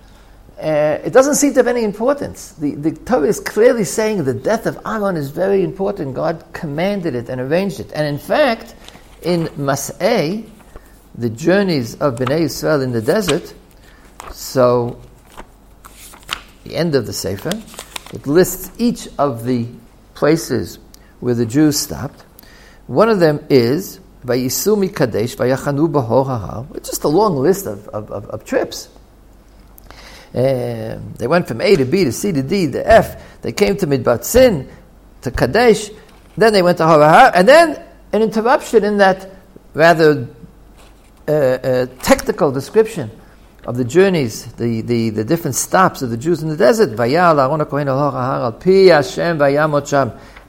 uh, 0.57 1.01
it 1.05 1.13
doesn't 1.13 1.35
seem 1.35 1.53
to 1.53 1.59
have 1.59 1.67
any 1.67 1.83
importance. 1.83 2.53
The, 2.53 2.77
the 2.77 2.93
Torah 2.93 3.27
is 3.27 3.41
clearly 3.41 3.83
saying 3.83 4.23
the 4.23 4.33
death 4.33 4.67
of 4.67 4.79
Aaron 4.87 5.17
is 5.17 5.31
very 5.31 5.65
important. 5.65 6.15
God 6.15 6.45
commanded 6.53 7.17
it 7.17 7.29
and 7.29 7.41
arranged 7.41 7.81
it. 7.81 7.91
And 7.93 8.07
in 8.07 8.19
fact, 8.19 8.77
in 9.23 9.49
Masei, 9.59 10.49
the 11.17 11.31
journeys 11.31 11.97
of 11.97 12.15
Bnei 12.15 12.43
Israel 12.43 12.83
in 12.83 12.93
the 12.93 13.03
desert, 13.03 13.53
so 14.31 15.01
the 16.63 16.77
end 16.77 16.95
of 16.95 17.07
the 17.07 17.13
Sefer, 17.13 17.61
it 18.13 18.25
lists 18.29 18.71
each 18.79 19.09
of 19.19 19.45
the 19.45 19.67
places 20.15 20.79
where 21.19 21.35
the 21.35 21.47
Jews 21.47 21.77
stopped. 21.77 22.25
One 22.87 23.09
of 23.09 23.19
them 23.19 23.45
is 23.51 23.99
Vayisumi 24.25 24.95
Kadesh, 24.95 25.37
Vayachanu 25.37 25.91
Bahor 25.91 26.77
It's 26.77 26.89
just 26.89 27.05
a 27.05 27.09
long 27.09 27.37
list 27.37 27.67
of, 27.67 27.89
of, 27.89 28.11
of, 28.11 28.27
of 28.31 28.45
trips. 28.45 28.89
Um, 30.35 31.15
they 31.17 31.29
went 31.29 31.47
from 31.47 31.61
A 31.61 31.77
to 31.77 31.85
B 31.85 32.05
to 32.05 32.13
C 32.13 32.33
to 32.33 32.43
D 32.43 32.71
to 32.73 32.91
F. 32.91 33.43
They 33.43 33.53
came 33.53 33.77
to 33.77 33.87
Midbar 33.87 34.19
Tzin, 34.19 34.69
to 35.23 35.31
Kadesh. 35.31 35.91
Then 36.37 36.53
they 36.53 36.63
went 36.63 36.79
to 36.79 36.85
Harahar. 36.85 37.33
And 37.35 37.47
then 37.47 37.83
an 38.13 38.23
interruption 38.23 38.83
in 38.85 38.99
that 38.99 39.31
rather 39.75 40.29
uh, 41.29 41.33
uh, 41.33 41.87
technical 42.03 42.51
description 42.51 43.11
of 43.67 43.77
the 43.77 43.85
journeys, 43.85 44.47
the, 44.55 44.83
the, 44.83 45.11
the 45.11 45.25
different 45.25 45.55
stops 45.55 46.03
of 46.03 46.11
the 46.11 46.17
Jews 46.17 46.43
in 46.43 46.49
the 46.49 46.57
desert. 46.57 46.97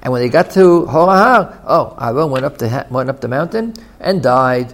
And 0.05 0.11
when 0.11 0.21
they 0.21 0.29
got 0.29 0.51
to 0.51 0.85
Hor 0.85 1.07
HaHar, 1.07 1.61
oh, 1.65 1.97
Aaron 1.99 2.29
went 2.29 2.45
up 2.45 2.59
the 2.59 2.85
went 2.91 3.09
up 3.09 3.21
the 3.21 3.27
mountain 3.27 3.73
and 3.99 4.21
died. 4.21 4.71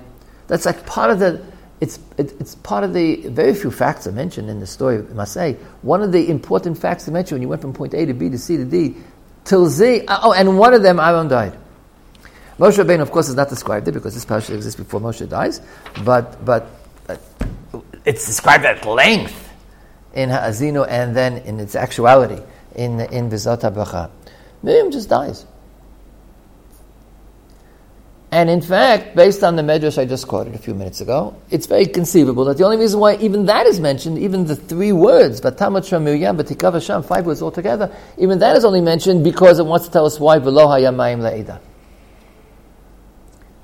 That's 0.48 0.66
like 0.66 0.86
part 0.86 1.10
of 1.10 1.20
the 1.20 1.42
it's, 1.80 2.00
it, 2.18 2.34
it's 2.42 2.56
part 2.56 2.84
of 2.84 2.94
the 2.94 3.30
very 3.30 3.56
few 3.56 3.72
facts 3.72 4.06
I 4.06 4.12
mentioned 4.12 4.50
in 4.50 4.60
the 4.60 4.68
story 4.68 4.98
of 4.98 5.06
Masei. 5.06 5.58
One 5.84 6.02
of 6.02 6.12
the 6.12 6.30
important 6.30 6.78
facts 6.78 7.06
to 7.06 7.12
mention 7.12 7.36
when 7.36 7.42
you 7.42 7.48
went 7.48 7.62
from 7.62 7.72
point 7.72 7.94
A 7.94 8.06
to 8.06 8.14
B 8.14 8.30
to 8.30 8.38
C 8.38 8.58
to 8.58 8.66
D 8.66 8.98
till 9.46 9.68
Z. 9.68 10.06
Uh, 10.06 10.20
oh, 10.22 10.34
and 10.34 10.60
one 10.60 10.74
of 10.74 10.84
them, 10.84 11.00
Aaron 11.00 11.30
died. 11.30 11.58
Moshe 12.60 12.84
Rabbeinu, 12.84 13.00
of 13.00 13.10
course, 13.12 13.30
is 13.30 13.36
not 13.36 13.48
described 13.48 13.88
there 13.88 13.94
because 13.94 14.14
this 14.14 14.26
parasha 14.26 14.54
exists 14.54 14.78
before 14.78 15.00
Moshe 15.00 15.28
dies, 15.30 15.62
but, 16.04 16.44
but, 16.44 16.68
but 17.08 17.22
it's 18.04 18.28
described 18.28 18.66
at 18.66 18.86
length 18.86 19.50
in 20.14 20.30
Ha'azinu 20.30 20.86
and 20.88 21.16
then 21.16 21.38
in 21.38 21.60
its 21.62 21.76
actuality 21.76 22.44
in, 22.76 23.00
in 23.00 23.30
V'Zot 23.30 23.62
HaBracha. 23.62 24.12
Miriam 24.63 24.91
just 24.91 25.10
dies. 25.10 25.46
And 28.34 28.50
in 28.50 28.62
fact, 28.62 29.13
based 29.13 29.44
on 29.44 29.58
the 29.58 29.62
medrash 29.62 29.98
I 29.98 30.06
just 30.06 30.25
quoted 30.25 30.56
a 30.56 30.58
few 30.58 30.74
minutes 30.74 31.01
ago, 31.01 31.36
it's 31.50 31.65
very 31.65 31.86
conceivable 31.86 32.46
that 32.46 32.58
the 32.58 32.63
only 32.63 32.77
reason 32.77 33.01
why 33.01 33.18
even 33.18 33.46
that 33.48 33.65
is 33.65 33.82
mentioned, 33.82 34.18
even 34.20 34.46
the 34.46 34.56
three 34.56 34.94
words, 34.94 35.41
Sham, 35.41 37.03
five 37.03 37.25
words 37.25 37.41
altogether, 37.41 37.94
even 38.18 38.39
that 38.39 38.56
is 38.56 38.63
only 38.63 38.80
mentioned 38.80 39.25
because 39.25 39.60
it 39.60 39.65
wants 39.65 39.86
to 39.88 39.91
tell 39.91 40.06
us 40.06 40.18
why 40.18 40.39
Veloha 40.39 40.80
Yamayim 40.80 41.20
La'ida. 41.20 41.60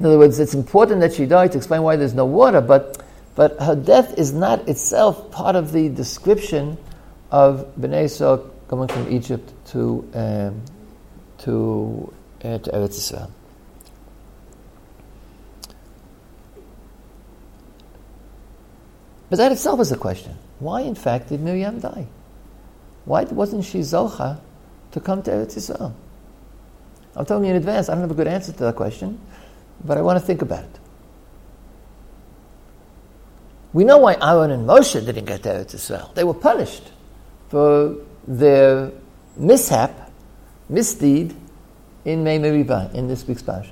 In 0.02 0.06
other 0.06 0.18
words, 0.18 0.38
it's 0.38 0.54
important 0.54 1.00
that 1.00 1.14
she 1.14 1.26
died 1.26 1.54
to 1.54 1.58
explain 1.60 1.82
why 1.82 1.96
there's 1.96 2.14
no 2.14 2.26
water, 2.26 2.60
but, 2.60 3.02
but 3.36 3.58
her 3.62 3.76
death 3.76 4.18
is 4.18 4.34
not 4.34 4.68
itself 4.68 5.32
part 5.32 5.56
of 5.56 5.72
the 5.72 5.88
description 5.88 6.78
of 7.32 7.74
Bnei 7.80 8.04
Yisrael 8.04 8.52
going 8.68 8.90
from 8.90 9.10
Egypt 9.10 9.54
to, 9.68 10.10
um, 10.14 10.62
to, 11.40 12.14
uh, 12.44 12.58
to 12.58 12.72
Eretz 12.72 12.98
Yisrael. 12.98 13.32
But 19.30 19.38
that 19.38 19.52
itself 19.52 19.80
is 19.82 19.92
a 19.92 19.98
question. 19.98 20.36
Why, 20.60 20.82
in 20.82 20.96
fact, 20.96 21.30
did 21.30 21.42
Miriam 21.42 21.80
die? 21.80 22.08
Why 23.06 23.24
wasn't 23.24 23.66
she 23.66 23.80
Zocha 23.80 24.40
to 24.92 25.00
come 25.00 25.22
to 25.24 25.32
Eretz 25.32 25.56
Yisrael? 25.56 25.94
I'm 27.16 27.26
telling 27.26 27.46
you 27.46 27.52
in 27.52 27.58
advance, 27.58 27.90
I 27.90 27.94
don't 27.94 28.02
have 28.02 28.12
a 28.12 28.16
good 28.16 28.28
answer 28.28 28.52
to 28.52 28.60
that 28.60 28.76
question, 28.76 29.20
but 29.84 29.98
I 29.98 30.02
want 30.02 30.20
to 30.20 30.26
think 30.26 30.42
about 30.42 30.64
it. 30.64 30.80
We 33.74 33.84
know 33.84 33.98
why 33.98 34.14
Aaron 34.22 34.52
and 34.52 34.68
Moshe 34.68 35.06
didn't 35.06 35.26
get 35.26 35.44
to 35.44 35.50
Eretz 35.50 35.76
Yisrael. 35.76 36.14
They 36.16 36.24
were 36.24 36.34
punished 36.34 36.92
for 37.50 37.96
their 38.28 38.92
mishap, 39.36 40.07
misdeed 40.70 41.36
in 42.06 42.24
Mei 42.24 42.40
Meribah, 42.40 42.92
in 42.94 43.08
this 43.08 43.28
week's 43.28 43.42
Pasha. 43.42 43.72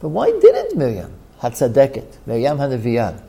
But 0.00 0.08
why 0.08 0.30
didn't 0.30 0.76
Miriam, 0.76 1.12
Hatzadeket, 1.40 2.16
Miriam 2.26 2.58
Hanaviyah, 2.58 3.22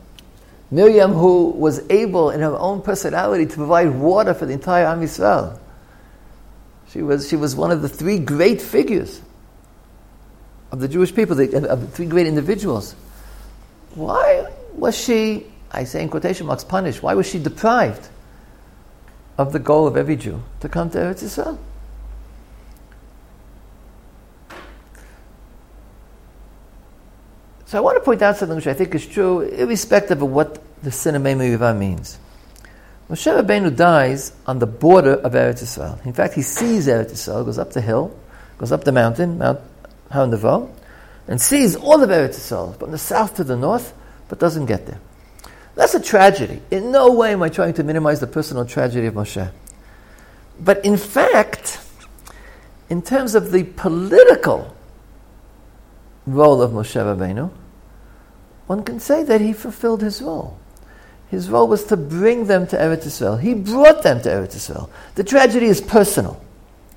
Miriam, 0.69 1.13
who 1.13 1.51
was 1.51 1.89
able 1.89 2.29
in 2.29 2.41
her 2.41 2.55
own 2.57 2.81
personality 2.81 3.45
to 3.45 3.55
provide 3.55 3.89
water 3.89 4.33
for 4.33 4.45
the 4.45 4.53
entire 4.53 4.85
Am 4.85 5.01
Yisrael. 5.01 5.57
She 6.89 7.01
was, 7.01 7.29
she 7.29 7.35
was 7.35 7.55
one 7.55 7.71
of 7.71 7.81
the 7.81 7.89
three 7.89 8.19
great 8.19 8.61
figures 8.61 9.21
of 10.71 10.79
the 10.79 10.87
Jewish 10.87 11.15
people, 11.15 11.35
the, 11.35 11.69
of 11.69 11.81
the 11.81 11.87
three 11.87 12.05
great 12.05 12.27
individuals. 12.27 12.95
Why 13.95 14.51
was 14.73 14.97
she, 14.97 15.45
I 15.71 15.85
say 15.85 16.01
in 16.01 16.09
quotation 16.09 16.47
marks, 16.47 16.65
punished? 16.65 17.01
Why 17.01 17.13
was 17.13 17.29
she 17.29 17.39
deprived 17.39 18.09
of 19.37 19.53
the 19.53 19.59
goal 19.59 19.87
of 19.87 19.95
every 19.95 20.17
Jew 20.17 20.41
to 20.59 20.69
come 20.69 20.89
to 20.89 20.97
Eretz 20.97 21.23
Yisrael? 21.23 21.57
So 27.67 27.77
I 27.77 27.81
want 27.81 27.97
to 27.97 28.01
point 28.01 28.21
out 28.21 28.37
something 28.37 28.55
which 28.55 28.67
I 28.67 28.73
think 28.73 28.95
is 28.95 29.05
true, 29.05 29.41
irrespective 29.41 30.21
of 30.21 30.31
what 30.31 30.57
the 30.81 30.89
Sinamei 30.89 31.35
Merivah 31.35 31.77
means. 31.77 32.17
Moshe 33.09 33.27
Rabbeinu 33.27 33.75
dies 33.75 34.31
on 34.45 34.59
the 34.59 34.65
border 34.65 35.15
of 35.15 35.33
Eretz 35.33 35.61
Yisrael. 35.61 36.05
In 36.05 36.13
fact, 36.13 36.35
he 36.35 36.43
sees 36.43 36.87
Eretz 36.87 37.11
Yisrael, 37.11 37.43
goes 37.43 37.57
up 37.57 37.73
the 37.73 37.81
hill, 37.81 38.17
goes 38.57 38.71
up 38.71 38.85
the 38.85 38.93
mountain, 38.93 39.37
Mount 39.37 39.59
Har 40.09 40.69
and 41.27 41.41
sees 41.41 41.75
all 41.75 42.01
of 42.01 42.09
Eretz 42.09 42.35
Yisrael, 42.35 42.79
from 42.79 42.91
the 42.91 42.97
south 42.97 43.35
to 43.35 43.43
the 43.43 43.57
north, 43.57 43.93
but 44.29 44.39
doesn't 44.39 44.67
get 44.67 44.85
there. 44.85 45.01
That's 45.75 45.93
a 45.93 46.01
tragedy. 46.01 46.61
In 46.71 46.93
no 46.93 47.11
way 47.11 47.33
am 47.33 47.43
I 47.43 47.49
trying 47.49 47.73
to 47.73 47.83
minimize 47.83 48.21
the 48.21 48.27
personal 48.27 48.63
tragedy 48.63 49.07
of 49.07 49.15
Moshe. 49.15 49.51
But 50.57 50.85
in 50.85 50.95
fact, 50.95 51.81
in 52.89 53.01
terms 53.01 53.35
of 53.35 53.51
the 53.51 53.65
political 53.65 54.73
role 56.27 56.61
of 56.61 56.71
Moshe 56.71 56.95
Rabbeinu, 56.95 57.49
one 58.67 58.83
can 58.83 58.99
say 58.99 59.23
that 59.23 59.41
he 59.41 59.53
fulfilled 59.53 60.01
his 60.01 60.21
role. 60.21 60.59
His 61.29 61.49
role 61.49 61.67
was 61.67 61.85
to 61.85 61.97
bring 61.97 62.45
them 62.45 62.67
to 62.67 62.77
Eretz 62.77 63.05
Israel. 63.05 63.37
He 63.37 63.53
brought 63.53 64.03
them 64.03 64.21
to 64.21 64.29
Eretz 64.29 64.55
Israel. 64.55 64.89
The 65.15 65.23
tragedy 65.23 65.65
is 65.65 65.81
personal. 65.81 66.41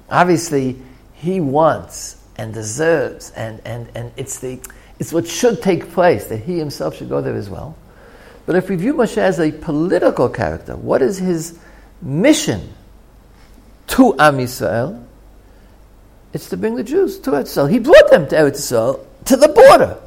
Obviously, 0.09 0.81
he 1.15 1.41
wants 1.41 2.17
and 2.37 2.55
deserves, 2.55 3.31
and, 3.31 3.61
and, 3.65 3.89
and 3.95 4.13
it's, 4.17 4.39
the, 4.39 4.61
it's 4.99 5.13
what 5.13 5.27
should 5.27 5.63
take 5.63 5.91
place, 5.91 6.27
that 6.27 6.39
he 6.39 6.59
himself 6.59 6.97
should 6.97 7.09
go 7.09 7.21
there 7.21 7.37
as 7.37 7.51
well. 7.51 7.77
But 8.47 8.57
if 8.57 8.69
we 8.69 8.77
view 8.77 8.95
Moshe 8.95 9.19
as 9.19 9.39
a 9.39 9.53
political 9.53 10.29
character, 10.29 10.77
what 10.77 11.03
is 11.03 11.19
his 11.19 11.59
mission 12.01 12.73
to 13.89 14.15
Am 14.19 14.39
Yisrael? 14.39 15.05
It's 16.33 16.49
to 16.51 16.57
bring 16.57 16.77
the 16.77 16.85
Jews 16.85 17.19
to 17.21 17.33
Eretz 17.33 17.49
Israel. 17.49 17.67
He 17.67 17.79
brought 17.79 18.11
them 18.11 18.29
to 18.29 18.37
Eretz 18.37 18.55
Israel, 18.55 19.07
to 19.27 19.37
the 19.37 19.49
border. 19.49 19.99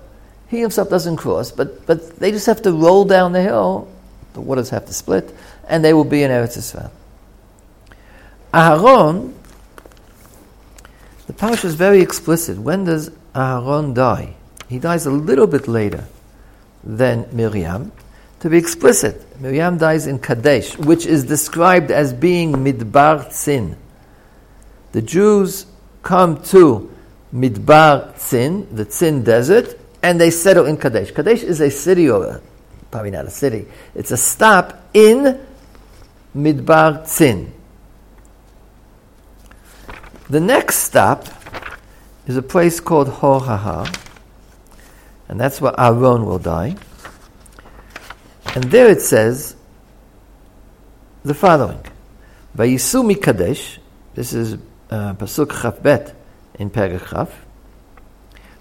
He 0.48 0.60
himself 0.60 0.89
doesn't 0.89 1.17
cross, 1.17 1.51
but, 1.51 1.86
but 1.86 2.17
they 2.17 2.32
just 2.32 2.46
have 2.46 2.62
to 2.63 2.72
roll 2.72 3.05
down 3.05 3.32
the 3.32 3.41
hill. 3.41 3.88
The 4.34 4.41
waters 4.41 4.70
have 4.70 4.86
to 4.86 4.93
split, 4.93 5.34
and 5.67 5.84
they 5.84 5.93
will 5.93 6.03
be 6.03 6.24
in 6.24 6.32
Eretz 6.32 6.58
Israel. 6.58 6.91
Aharon, 8.53 9.34
the 11.25 11.34
parish 11.34 11.65
is 11.65 11.74
very 11.74 12.01
explicit. 12.01 12.58
When 12.60 12.84
does 12.84 13.10
Aharon 13.34 13.96
die? 13.96 14.36
He 14.70 14.77
dies 14.77 15.05
a 15.05 15.12
little 15.12 15.48
bit 15.48 15.67
later 15.67 16.05
than 16.84 17.27
Miriam. 17.32 17.91
To 18.41 18.50
be 18.50 18.58
explicit, 18.58 19.39
Miriam 19.39 19.77
dies 19.77 20.05
in 20.05 20.20
Kadesh, 20.20 20.77
which 20.77 21.05
is 21.05 21.24
described 21.24 21.89
as 21.91 22.13
being 22.13 22.53
Midbar 22.53 23.27
Tzin. 23.29 23.75
The 24.91 25.01
Jews 25.01 25.65
come 26.03 26.43
to 26.46 26.92
Midbar 27.34 28.13
Tzin, 28.13 28.68
the 28.75 28.86
Tzin 28.86 29.24
desert, 29.24 29.80
and 30.04 30.22
they 30.22 30.30
settle 30.30 30.66
in 30.66 30.78
Kadesh. 30.78 31.12
Kadesh 31.12 31.44
is 31.44 31.62
a 31.62 31.72
city, 31.72 32.10
or 32.10 32.42
probably 32.92 33.12
not 33.12 33.25
a 33.25 33.32
city, 33.32 33.66
it's 33.96 34.12
a 34.12 34.18
stop 34.18 34.90
in 34.94 35.40
Midbar 36.36 37.04
Tzin. 37.04 37.50
The 40.30 40.40
next 40.40 40.78
stop 40.78 41.28
is 42.28 42.38
a 42.38 42.42
place 42.42 42.80
called 42.80 43.10
Hor 43.10 43.42
and 45.28 45.40
that's 45.40 45.60
where 45.60 45.74
Aaron 45.80 46.25
will 46.25 46.40
die. 46.40 46.75
And 48.56 48.66
there 48.66 48.90
it 48.90 49.02
says 49.02 49.56
the 51.24 51.34
following: 51.34 51.84
Vayisu 52.56 53.22
Kadesh. 53.22 53.80
This 54.13 54.34
is 54.34 54.54
uh, 54.92 55.16
pasuk 55.16 55.48
chafbet 55.48 56.13
in 56.55 56.69
Perek 56.69 57.10
Chaf. 57.10 57.45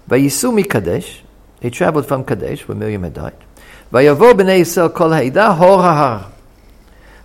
Vayisu 0.09 0.69
Kadesh. 0.69 1.21
They 1.59 1.69
traveled 1.69 2.07
from 2.07 2.25
Kadesh, 2.25 2.67
where 2.67 2.75
Miriam 2.75 3.03
had 3.03 3.13
died. 3.13 3.37
Vayavo 3.91 4.33
b'nei 4.33 4.61
Yisrael 4.61 4.93
kol 4.93 5.11
ha'ida 5.11 5.53
hor 5.53 5.81
ha'har. 5.81 6.31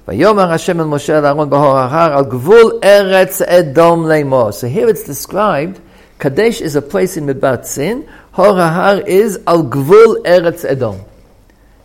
Vayomer 0.07 0.49
Hashem 0.49 0.81
el 0.81 0.87
Moshe 0.87 1.09
el 1.09 1.27
Aaron 1.27 1.51
b'hor 1.51 1.89
ha'har 1.89 2.13
al 2.13 2.25
gvul 2.27 2.81
eretz 2.81 3.43
edom 3.47 4.05
leimo. 4.05 4.55
So 4.55 4.69
here 4.69 4.89
it's 4.89 5.05
described, 5.05 5.81
Kadesh 6.19 6.61
is 6.61 6.77
a 6.77 6.83
place 6.83 7.17
in 7.17 7.27
Midbar 7.27 7.59
Tzin, 7.59 8.09
hor 8.33 8.55
ha'har 8.55 9.01
is 9.01 9.41
al 9.47 9.65
gvul 9.65 10.23
eretz 10.23 10.65
edom. 10.65 11.05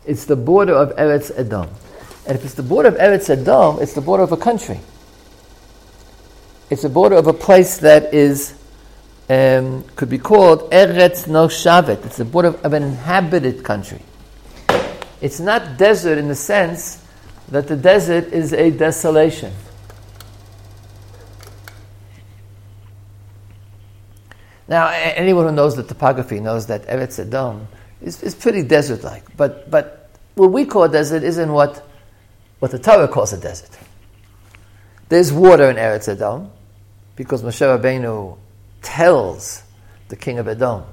It's 0.05 0.25
the 0.25 0.35
border 0.35 0.73
of 0.73 0.95
Eretz 0.95 1.31
Edom. 1.37 1.69
And 2.27 2.37
if 2.37 2.43
it's 2.43 2.55
the 2.55 2.63
border 2.63 2.89
of 2.89 2.95
Eretz 2.95 3.29
Edom, 3.29 3.81
it's 3.81 3.93
the 3.93 4.01
border 4.01 4.23
of 4.23 4.31
a 4.31 4.37
country. 4.37 4.79
It's 6.69 6.81
the 6.81 6.89
border 6.89 7.15
of 7.15 7.27
a 7.27 7.33
place 7.33 7.77
that 7.77 8.13
is 8.13 8.53
um, 9.29 9.83
could 9.95 10.09
be 10.09 10.17
called 10.17 10.69
Eretz 10.71 11.27
Noshavet. 11.27 12.05
It's 12.05 12.17
the 12.17 12.25
border 12.25 12.49
of 12.49 12.73
an 12.73 12.83
inhabited 12.83 13.63
country. 13.63 14.01
It's 15.21 15.39
not 15.39 15.77
desert 15.77 16.17
in 16.17 16.27
the 16.27 16.35
sense 16.35 17.01
that 17.49 17.67
the 17.67 17.75
desert 17.75 18.33
is 18.33 18.53
a 18.53 18.71
desolation. 18.71 19.53
Now, 24.67 24.87
anyone 24.89 25.45
who 25.47 25.51
knows 25.51 25.75
the 25.75 25.83
topography 25.83 26.39
knows 26.39 26.67
that 26.67 26.87
Eretz 26.87 27.19
Edom 27.19 27.67
is, 28.01 28.23
is 28.23 28.33
pretty 28.33 28.63
desert-like. 28.63 29.35
But, 29.37 29.69
but 29.69 30.09
what 30.35 30.51
we 30.51 30.65
call 30.65 30.87
desert 30.87 31.23
isn't 31.23 31.51
what, 31.51 31.87
what 32.59 32.71
the 32.71 32.79
Torah 32.79 33.07
calls 33.07 33.33
a 33.33 33.39
desert. 33.39 33.77
There's 35.09 35.31
water 35.31 35.69
in 35.69 35.75
Eretz 35.75 36.07
Edom 36.07 36.49
because 37.15 37.43
Moshe 37.43 37.61
Rabbeinu 37.61 38.37
tells 38.83 39.63
the 40.09 40.15
king 40.15 40.37
of 40.37 40.47
Edom 40.47 40.83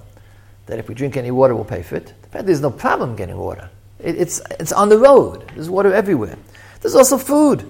that 0.67 0.79
if 0.79 0.89
we 0.89 0.95
drink 0.95 1.17
any 1.17 1.31
water, 1.31 1.55
we'll 1.55 1.65
pay 1.65 1.83
for 1.83 1.97
it. 1.97 2.15
There's 2.33 2.61
no 2.61 2.71
problem 2.71 3.17
getting 3.17 3.37
water. 3.37 3.69
It, 3.99 4.17
it's, 4.17 4.41
it's 4.59 4.73
on 4.73 4.89
the 4.89 4.99
road. 4.99 5.51
There's 5.55 5.69
water 5.69 5.93
everywhere. 5.93 6.37
There's 6.81 6.95
also 6.95 7.19
food. 7.19 7.67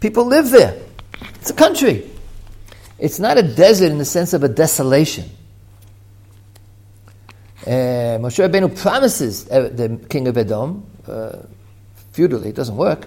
People 0.00 0.24
live 0.24 0.50
there. 0.50 0.76
It's 1.36 1.50
a 1.50 1.54
country. 1.54 2.10
It's 2.98 3.20
not 3.20 3.38
a 3.38 3.42
desert 3.42 3.90
in 3.90 3.98
the 3.98 4.04
sense 4.04 4.32
of 4.32 4.42
a 4.42 4.48
desolation. 4.48 5.24
Uh, 7.64 8.18
Moshe 8.18 8.44
Rabbeinu 8.44 8.76
promises 8.80 9.48
uh, 9.48 9.70
the 9.72 10.04
king 10.08 10.26
of 10.26 10.36
Edom, 10.36 10.84
uh, 11.06 11.38
feudally, 12.12 12.46
it 12.46 12.56
doesn't 12.56 12.76
work, 12.76 13.06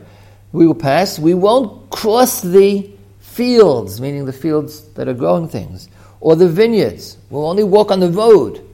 we 0.54 0.66
will 0.66 0.76
pass, 0.76 1.20
we 1.20 1.34
won't 1.34 1.90
cross 1.90 2.42
the 2.42 2.90
fields, 3.36 4.00
meaning 4.00 4.26
the 4.26 4.34
fields 4.34 4.82
that 4.94 5.10
are 5.10 5.14
growing 5.14 5.50
things, 5.50 5.90
or 6.22 6.38
the 6.38 6.48
vineyards. 6.48 7.18
We'll 7.30 7.46
only 7.46 7.66
walk 7.66 7.92
on 7.92 8.00
the 8.00 8.10
road, 8.10 8.66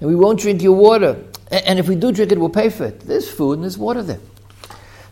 and 0.00 0.08
we 0.08 0.14
won't 0.14 0.38
drink 0.38 0.62
your 0.62 0.76
water. 0.76 1.24
And 1.50 1.80
if 1.80 1.88
we 1.88 1.96
do 1.96 2.12
drink 2.12 2.30
it, 2.30 2.38
we'll 2.38 2.48
pay 2.48 2.70
for 2.70 2.84
it. 2.84 3.00
There's 3.00 3.28
food 3.28 3.54
and 3.54 3.64
there's 3.64 3.76
water 3.76 4.02
there. 4.02 4.20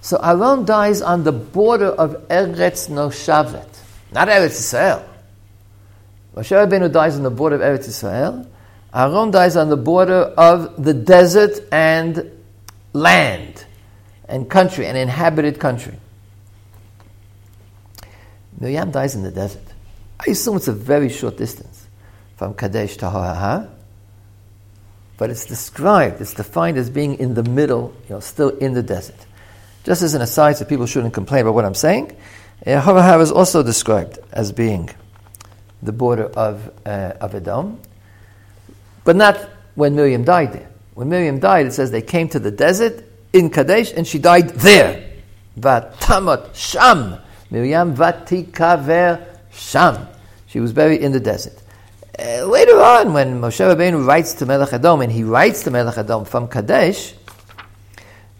So 0.00 0.16
Aaron 0.22 0.64
dies 0.64 1.02
on 1.02 1.24
the 1.24 1.33
border 1.33 1.87
of 1.87 2.28
Eretz 2.28 2.88
Noshavet, 2.88 3.68
not 4.12 4.28
Eretz 4.28 4.61
Israel. 4.61 5.04
Moshe 6.37 6.54
Rabbeinu 6.54 6.92
dies 6.92 7.16
on 7.16 7.22
the 7.22 7.30
border 7.30 7.57
of 7.57 7.62
Eretz 7.62 7.88
Israel. 7.88 8.48
Aaron 8.94 9.30
dies 9.30 9.57
on 9.57 9.70
the 9.70 9.76
border 9.76 10.22
of 10.37 10.83
the 10.83 10.94
desert 10.94 11.59
and 11.72 12.30
land 12.92 13.64
and 14.28 14.48
country, 14.48 14.87
an 14.87 14.96
inhabited 14.96 15.59
country. 15.59 15.94
Miriam 18.58 18.90
dies 18.90 19.14
in 19.14 19.22
the 19.22 19.30
desert. 19.30 19.62
I 20.20 20.30
assume 20.30 20.56
it's 20.56 20.68
a 20.68 20.72
very 20.72 21.08
short 21.08 21.36
distance 21.36 21.86
from 22.36 22.54
Kadesh 22.54 22.96
to 22.98 23.10
Har 23.10 23.68
but 25.16 25.30
it's 25.30 25.46
described, 25.46 26.20
it's 26.20 26.34
defined 26.34 26.76
as 26.76 26.90
being 26.90 27.18
in 27.18 27.34
the 27.34 27.42
middle, 27.44 27.94
you 28.08 28.14
know, 28.14 28.20
still 28.20 28.50
in 28.50 28.74
the 28.74 28.82
desert. 28.82 29.14
Just 29.84 30.02
as 30.02 30.14
an 30.14 30.22
aside, 30.22 30.56
so 30.56 30.64
people 30.64 30.86
shouldn't 30.86 31.14
complain 31.14 31.42
about 31.42 31.54
what 31.54 31.64
I'm 31.64 31.74
saying, 31.74 32.16
Har 32.66 33.20
is 33.20 33.30
also 33.30 33.62
described 33.62 34.18
as 34.32 34.50
being 34.50 34.90
the 35.82 35.92
border 35.92 36.24
of, 36.24 36.70
uh, 36.84 37.12
of 37.20 37.34
Edom, 37.34 37.80
but 39.04 39.16
not 39.16 39.36
when 39.74 39.94
Miriam 39.94 40.24
died 40.24 40.52
there. 40.52 40.68
When 40.94 41.08
Miriam 41.08 41.38
died, 41.38 41.66
it 41.66 41.72
says 41.72 41.90
they 41.90 42.02
came 42.02 42.28
to 42.30 42.38
the 42.38 42.50
desert 42.50 43.04
in 43.32 43.50
Kadesh 43.50 43.92
and 43.92 44.06
she 44.06 44.18
died 44.18 44.50
there. 44.50 45.10
Vatamat 45.58 46.54
Sham. 46.54 47.18
Miriam 47.54 47.94
Vatikaver 47.94 49.24
Sham. 49.52 50.08
She 50.48 50.58
was 50.58 50.72
buried 50.72 51.02
in 51.02 51.12
the 51.12 51.20
desert. 51.20 51.56
Uh, 52.18 52.46
later 52.46 52.80
on, 52.80 53.12
when 53.12 53.40
Moshe 53.40 53.60
Rabbeinu 53.60 54.04
writes 54.04 54.34
to 54.34 54.46
Melech 54.46 54.72
Edom, 54.72 55.02
and 55.02 55.12
he 55.12 55.22
writes 55.22 55.62
to 55.62 55.70
Melech 55.70 55.96
Edom 55.96 56.24
from 56.24 56.48
Kadesh, 56.48 57.14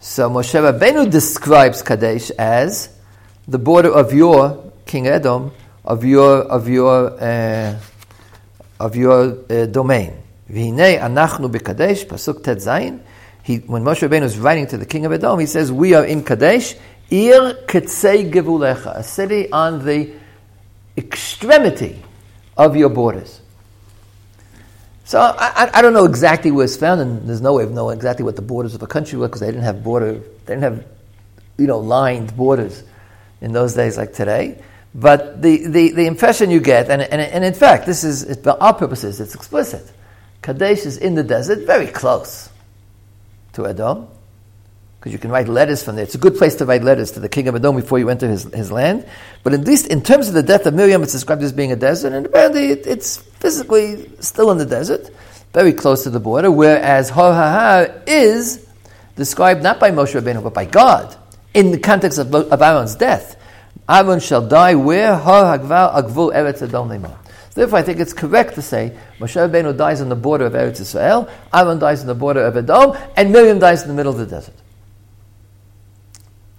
so 0.01 0.29
Moshe 0.29 0.59
Rabbeinu 0.59 1.09
describes 1.09 1.81
Kadesh 1.81 2.29
as 2.31 2.89
the 3.47 3.57
border 3.57 3.89
of 3.89 4.11
your 4.11 4.73
King 4.85 5.07
Edom, 5.07 5.53
of 5.85 6.03
your 6.03 6.41
of 6.41 6.67
your 6.67 7.15
uh, 7.17 7.79
of 8.81 8.97
your 8.97 9.37
uh, 9.49 9.65
domain. 9.67 10.11
V'hinei 10.51 10.99
anachnu 10.99 11.49
b'kadesh, 11.49 12.05
pasuk 12.05 12.43
tet 12.43 12.57
zayin. 12.57 12.99
He, 13.43 13.59
when 13.59 13.85
Moshe 13.85 14.05
Rabbeinu 14.05 14.23
is 14.23 14.37
writing 14.37 14.67
to 14.67 14.77
the 14.77 14.85
king 14.85 15.05
of 15.05 15.13
Edom, 15.13 15.39
he 15.39 15.45
says, 15.45 15.71
"We 15.71 15.93
are 15.93 16.03
in 16.03 16.23
Kadesh, 16.23 16.75
ir 17.09 17.65
ketzei 17.67 18.31
gevulecha, 18.31 18.97
a 18.97 19.03
city 19.03 19.51
on 19.51 19.85
the 19.85 20.11
extremity 20.97 22.01
of 22.57 22.75
your 22.75 22.89
borders." 22.89 23.41
So 25.05 25.19
I, 25.19 25.35
I, 25.37 25.69
I, 25.75 25.81
don't 25.83 25.93
know 25.93 26.05
exactly 26.05 26.49
where 26.49 26.65
it's 26.65 26.77
found, 26.77 26.99
and 26.99 27.29
there's 27.29 27.41
no 27.41 27.53
way 27.53 27.63
of 27.63 27.71
knowing 27.71 27.95
exactly 27.95 28.25
what 28.25 28.35
the 28.35 28.41
borders 28.41 28.73
of 28.73 28.81
a 28.81 28.87
country 28.87 29.19
were 29.19 29.27
because 29.27 29.39
they 29.39 29.47
didn't 29.47 29.63
have 29.63 29.83
border, 29.83 30.13
they 30.13 30.55
didn't 30.55 30.63
have, 30.63 30.85
you 31.59 31.67
know, 31.67 31.77
lined 31.77 32.35
borders 32.35 32.83
in 33.39 33.53
those 33.53 33.75
days 33.75 33.97
like 33.97 34.13
today. 34.13 34.59
But 34.95 35.43
the, 35.43 35.67
the, 35.67 35.91
the 35.91 36.07
impression 36.07 36.49
you 36.49 36.59
get, 36.59 36.89
and, 36.89 37.03
and, 37.03 37.21
and 37.21 37.45
in 37.45 37.53
fact, 37.53 37.85
this 37.85 38.03
is, 38.03 38.39
for 38.41 38.61
our 38.63 38.73
purposes, 38.73 39.19
it's 39.19 39.35
explicit. 39.35 39.91
Kadesh 40.41 40.85
is 40.85 40.97
in 40.97 41.13
the 41.13 41.23
desert, 41.23 41.67
very 41.67 41.87
close 41.87 42.49
to 43.53 43.67
Edom. 43.67 44.07
Because 45.05 45.13
you 45.13 45.19
can 45.19 45.29
write 45.29 45.47
letters 45.47 45.83
from 45.83 45.97
there. 45.97 46.03
It's 46.03 46.15
a 46.15 46.17
good 46.17 46.35
place 46.35 46.55
to 46.55 46.65
write 46.65 46.81
letters 46.81 47.11
to 47.11 47.19
the 47.19 47.29
king 47.29 47.47
of 47.47 47.53
Edom 47.53 47.75
before 47.75 47.99
you 47.99 48.09
enter 48.09 48.27
his, 48.27 48.45
his 48.45 48.71
land. 48.71 49.05
But 49.43 49.53
at 49.53 49.59
least 49.59 49.85
in 49.85 50.01
terms 50.01 50.29
of 50.29 50.33
the 50.33 50.41
death 50.41 50.65
of 50.65 50.73
Miriam, 50.73 51.03
it's 51.03 51.11
described 51.11 51.43
as 51.43 51.51
being 51.51 51.71
a 51.71 51.75
desert, 51.75 52.11
and 52.11 52.25
apparently 52.25 52.71
it, 52.71 52.87
it's 52.87 53.17
physically 53.17 54.09
still 54.19 54.49
in 54.49 54.57
the 54.57 54.65
desert, 54.65 55.11
very 55.53 55.73
close 55.73 56.05
to 56.05 56.09
the 56.09 56.19
border, 56.19 56.49
whereas 56.49 57.11
Har 57.11 57.33
Hahar 57.33 58.01
is 58.07 58.67
described 59.15 59.61
not 59.61 59.79
by 59.79 59.91
Moshe 59.91 60.19
Rabbeinu, 60.19 60.41
but 60.41 60.55
by 60.55 60.65
God, 60.65 61.15
in 61.53 61.69
the 61.69 61.77
context 61.77 62.17
of, 62.17 62.33
of 62.33 62.59
Aaron's 62.59 62.95
death. 62.95 63.39
Aaron 63.87 64.19
shall 64.19 64.47
die 64.47 64.73
where 64.73 65.15
Har 65.15 65.55
Hagvar 65.55 66.01
Agvul 66.01 66.33
Eretz 66.33 66.63
Edom 66.63 66.89
Lemar. 66.89 67.15
Therefore, 67.53 67.77
I 67.77 67.83
think 67.83 67.99
it's 67.99 68.11
correct 68.11 68.55
to 68.55 68.63
say 68.63 68.97
Moshe 69.19 69.35
Rabbeinu 69.35 69.77
dies 69.77 70.01
on 70.01 70.09
the 70.09 70.15
border 70.15 70.47
of 70.47 70.53
Eretz 70.53 70.79
Israel, 70.79 71.29
Aaron 71.53 71.77
dies 71.77 72.01
on 72.01 72.07
the 72.07 72.15
border 72.15 72.41
of 72.41 72.57
Edom, 72.57 72.97
and 73.15 73.31
Miriam 73.31 73.59
dies 73.59 73.83
in 73.83 73.89
the 73.89 73.93
middle 73.93 74.11
of 74.11 74.17
the 74.17 74.25
desert. 74.25 74.55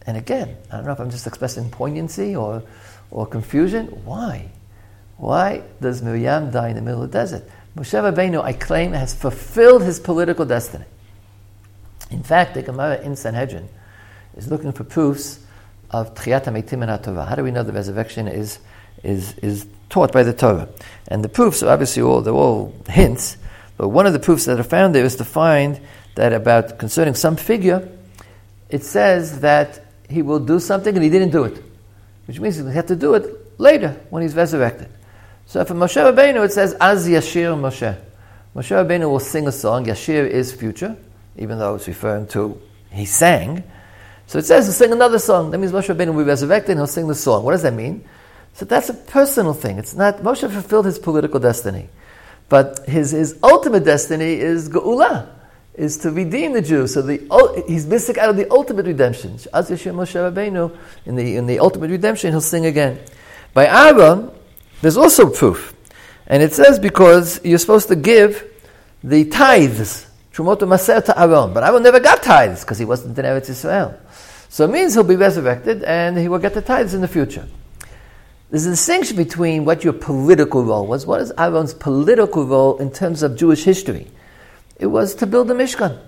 And 0.06 0.16
again, 0.16 0.56
I 0.70 0.76
don't 0.76 0.86
know 0.86 0.92
if 0.92 1.00
I'm 1.00 1.10
just 1.10 1.26
expressing 1.26 1.68
poignancy 1.70 2.36
or, 2.36 2.62
or 3.10 3.26
confusion. 3.26 3.86
Why? 4.04 4.50
Why 5.16 5.62
does 5.80 6.02
Miriam 6.02 6.50
die 6.50 6.68
in 6.68 6.76
the 6.76 6.82
middle 6.82 7.02
of 7.02 7.10
the 7.10 7.18
desert? 7.18 7.48
Moshe 7.76 7.92
Rabbeinu, 7.92 8.42
I 8.42 8.52
claim, 8.52 8.92
has 8.92 9.14
fulfilled 9.14 9.82
his 9.82 9.98
political 9.98 10.44
destiny. 10.44 10.84
In 12.10 12.22
fact, 12.22 12.54
the 12.54 12.62
Gemara 12.62 13.00
in 13.00 13.16
Sanhedrin 13.16 13.68
is 14.36 14.48
looking 14.48 14.72
for 14.72 14.84
proofs 14.84 15.40
of 15.90 16.14
Tchiyat 16.14 16.44
HaMeitim 16.44 16.88
and 16.88 17.04
Torah. 17.04 17.24
How 17.24 17.34
do 17.34 17.42
we 17.42 17.50
know 17.50 17.62
the 17.62 17.72
resurrection 17.72 18.28
is, 18.28 18.58
is, 19.02 19.34
is 19.38 19.66
taught 19.88 20.12
by 20.12 20.22
the 20.22 20.32
Torah? 20.32 20.68
And 21.08 21.24
the 21.24 21.28
proofs 21.28 21.62
are 21.62 21.70
obviously 21.70 22.02
all, 22.02 22.20
they're 22.20 22.32
all 22.32 22.74
hints, 22.88 23.36
but 23.76 23.88
one 23.88 24.06
of 24.06 24.12
the 24.12 24.18
proofs 24.18 24.44
that 24.46 24.58
are 24.58 24.64
found 24.64 24.94
there 24.94 25.04
is 25.04 25.16
to 25.16 25.24
find 25.24 25.80
that 26.14 26.32
about 26.32 26.78
concerning 26.78 27.14
some 27.14 27.36
figure, 27.36 27.88
it 28.70 28.84
says 28.84 29.40
that 29.40 29.85
he 30.08 30.22
will 30.22 30.40
do 30.40 30.60
something 30.60 30.94
and 30.94 31.02
he 31.02 31.10
didn't 31.10 31.30
do 31.30 31.44
it, 31.44 31.62
which 32.26 32.40
means 32.40 32.56
he 32.56 32.64
had 32.70 32.88
to 32.88 32.96
do 32.96 33.14
it 33.14 33.58
later 33.58 33.96
when 34.10 34.22
he's 34.22 34.34
resurrected. 34.34 34.88
So 35.46 35.64
for 35.64 35.74
Moshe 35.74 35.96
Rabbeinu, 35.96 36.44
it 36.44 36.52
says, 36.52 36.76
Az 36.80 37.08
Yashir 37.08 37.58
Moshe. 37.58 37.96
Moshe 38.54 38.70
Rabbeinu 38.70 39.10
will 39.10 39.20
sing 39.20 39.46
a 39.46 39.52
song. 39.52 39.86
Yashir 39.86 40.28
is 40.28 40.52
future, 40.52 40.96
even 41.36 41.58
though 41.58 41.76
it's 41.76 41.86
referring 41.86 42.26
to 42.28 42.60
he 42.90 43.04
sang. 43.04 43.62
So 44.26 44.38
it 44.38 44.46
says 44.46 44.66
to 44.66 44.72
sing 44.72 44.92
another 44.92 45.18
song. 45.18 45.50
That 45.50 45.58
means 45.58 45.72
Moshe 45.72 45.94
Rabbeinu 45.94 46.14
will 46.14 46.24
be 46.24 46.28
resurrected 46.28 46.70
and 46.70 46.80
he'll 46.80 46.86
sing 46.86 47.06
the 47.06 47.14
song. 47.14 47.44
What 47.44 47.52
does 47.52 47.62
that 47.62 47.74
mean? 47.74 48.04
So 48.54 48.64
that's 48.64 48.88
a 48.88 48.94
personal 48.94 49.52
thing. 49.52 49.78
It's 49.78 49.94
not, 49.94 50.18
Moshe 50.18 50.50
fulfilled 50.50 50.86
his 50.86 50.98
political 50.98 51.38
destiny. 51.38 51.88
But 52.48 52.86
his, 52.88 53.10
his 53.10 53.38
ultimate 53.42 53.84
destiny 53.84 54.34
is 54.34 54.68
Geula 54.68 55.28
is 55.76 55.98
to 55.98 56.10
redeem 56.10 56.52
the 56.52 56.62
Jews. 56.62 56.94
So 56.94 57.02
the, 57.02 57.64
he's 57.68 57.86
missing 57.86 58.18
out 58.18 58.30
of 58.30 58.36
the 58.36 58.50
ultimate 58.50 58.86
redemption. 58.86 59.34
As 59.52 59.70
Yeshua 59.70 59.94
Moshe 59.94 60.14
Rabbeinu, 60.14 60.76
in 61.04 61.16
the, 61.16 61.36
in 61.36 61.46
the 61.46 61.58
ultimate 61.58 61.90
redemption, 61.90 62.30
he'll 62.30 62.40
sing 62.40 62.66
again. 62.66 62.98
By 63.54 63.66
Aaron, 63.66 64.30
there's 64.80 64.96
also 64.96 65.30
proof. 65.30 65.74
And 66.26 66.42
it 66.42 66.52
says 66.52 66.78
because 66.78 67.44
you're 67.44 67.58
supposed 67.58 67.88
to 67.88 67.96
give 67.96 68.44
the 69.04 69.24
tithes, 69.26 70.06
Trumot 70.32 70.58
Maser 70.60 71.04
to 71.04 71.18
Aaron. 71.20 71.52
But 71.54 71.64
Aaron 71.64 71.82
never 71.82 72.00
got 72.00 72.22
tithes 72.22 72.62
because 72.62 72.78
he 72.78 72.84
wasn't 72.84 73.18
in 73.18 73.24
Eretz 73.24 73.48
Israel. 73.48 73.98
So 74.48 74.64
it 74.64 74.70
means 74.70 74.94
he'll 74.94 75.04
be 75.04 75.16
resurrected 75.16 75.84
and 75.84 76.16
he 76.18 76.28
will 76.28 76.38
get 76.38 76.54
the 76.54 76.62
tithes 76.62 76.94
in 76.94 77.00
the 77.00 77.08
future. 77.08 77.46
There's 78.50 78.66
a 78.66 78.70
distinction 78.70 79.16
between 79.16 79.64
what 79.64 79.82
your 79.84 79.92
political 79.92 80.64
role 80.64 80.86
was. 80.86 81.04
What 81.04 81.20
is 81.20 81.32
Aaron's 81.36 81.74
political 81.74 82.46
role 82.46 82.78
in 82.78 82.90
terms 82.92 83.22
of 83.22 83.36
Jewish 83.36 83.64
history? 83.64 84.06
It 84.78 84.86
was 84.86 85.14
to 85.16 85.26
build 85.26 85.48
the 85.48 85.54
Mishkan 85.54 86.00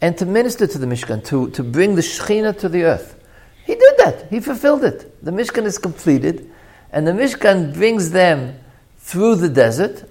and 0.00 0.16
to 0.18 0.26
minister 0.26 0.66
to 0.66 0.78
the 0.78 0.86
Mishkan, 0.86 1.24
to, 1.26 1.50
to 1.50 1.62
bring 1.62 1.94
the 1.94 2.02
Shekhinah 2.02 2.58
to 2.60 2.68
the 2.68 2.84
earth. 2.84 3.14
He 3.64 3.74
did 3.74 3.96
that. 3.98 4.28
He 4.30 4.40
fulfilled 4.40 4.84
it. 4.84 5.22
The 5.24 5.30
Mishkan 5.30 5.64
is 5.64 5.78
completed, 5.78 6.50
and 6.92 7.06
the 7.06 7.12
Mishkan 7.12 7.74
brings 7.74 8.12
them 8.12 8.58
through 8.98 9.36
the 9.36 9.48
desert, 9.48 10.08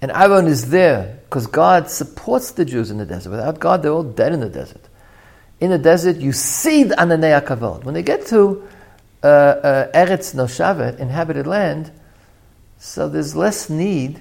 and 0.00 0.10
Aaron 0.10 0.46
is 0.46 0.70
there 0.70 1.20
because 1.24 1.46
God 1.46 1.90
supports 1.90 2.52
the 2.52 2.64
Jews 2.64 2.90
in 2.90 2.98
the 2.98 3.06
desert. 3.06 3.30
Without 3.30 3.58
God, 3.58 3.82
they're 3.82 3.92
all 3.92 4.02
dead 4.02 4.32
in 4.32 4.40
the 4.40 4.48
desert. 4.48 4.82
In 5.60 5.70
the 5.70 5.78
desert, 5.78 6.16
you 6.16 6.32
see 6.32 6.82
the 6.84 6.94
Ananei 6.96 7.40
Kavod. 7.44 7.84
When 7.84 7.94
they 7.94 8.02
get 8.02 8.26
to 8.28 8.68
uh, 9.22 9.26
uh, 9.26 9.92
Eretz 9.92 10.34
Noshavet, 10.34 10.98
inhabited 10.98 11.46
land, 11.46 11.92
so 12.78 13.08
there's 13.08 13.36
less 13.36 13.70
need 13.70 14.20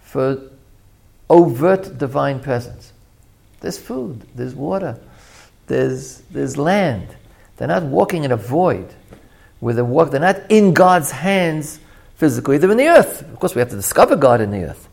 for 0.00 0.51
overt 1.30 1.98
divine 1.98 2.40
presence. 2.40 2.92
There's 3.60 3.78
food, 3.78 4.26
there's 4.34 4.54
water, 4.54 4.98
there's, 5.66 6.22
there's 6.30 6.56
land. 6.56 7.08
They're 7.56 7.68
not 7.68 7.84
walking 7.84 8.24
in 8.24 8.32
a 8.32 8.36
void 8.36 8.92
where 9.60 9.74
they 9.74 9.82
walk, 9.82 10.10
they're 10.10 10.20
not 10.20 10.50
in 10.50 10.74
God's 10.74 11.10
hands 11.10 11.78
physically, 12.16 12.58
they're 12.58 12.70
in 12.70 12.76
the 12.76 12.88
earth. 12.88 13.22
Of 13.22 13.38
course, 13.38 13.54
we 13.54 13.60
have 13.60 13.70
to 13.70 13.76
discover 13.76 14.16
God 14.16 14.40
in 14.40 14.50
the 14.50 14.64
earth. 14.64 14.88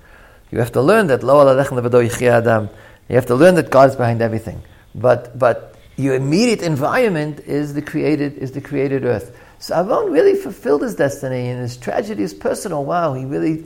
You 0.52 0.60
have 0.60 0.72
to 0.74 0.82
learn 0.82 1.08
that 1.08 1.22
you 1.22 3.16
have 3.16 3.26
to 3.26 3.36
learn 3.36 3.56
that 3.56 3.70
God 3.72 3.90
is 3.90 3.96
behind 3.96 4.22
everything. 4.22 4.62
But, 4.96 5.38
but 5.38 5.76
your 5.96 6.16
immediate 6.16 6.62
environment 6.62 7.40
is 7.42 7.74
the 7.74 7.82
created, 7.82 8.38
is 8.38 8.52
the 8.52 8.62
created 8.62 9.04
earth. 9.04 9.38
So 9.60 9.76
Aaron 9.76 10.12
really 10.12 10.36
fulfilled 10.36 10.84
his 10.84 10.96
destiny, 10.96 11.50
and 11.50 11.60
his 11.60 11.76
tragedy 11.76 12.24
is 12.24 12.34
personal. 12.34 12.86
Wow, 12.86 13.14
he 13.14 13.26
really 13.26 13.66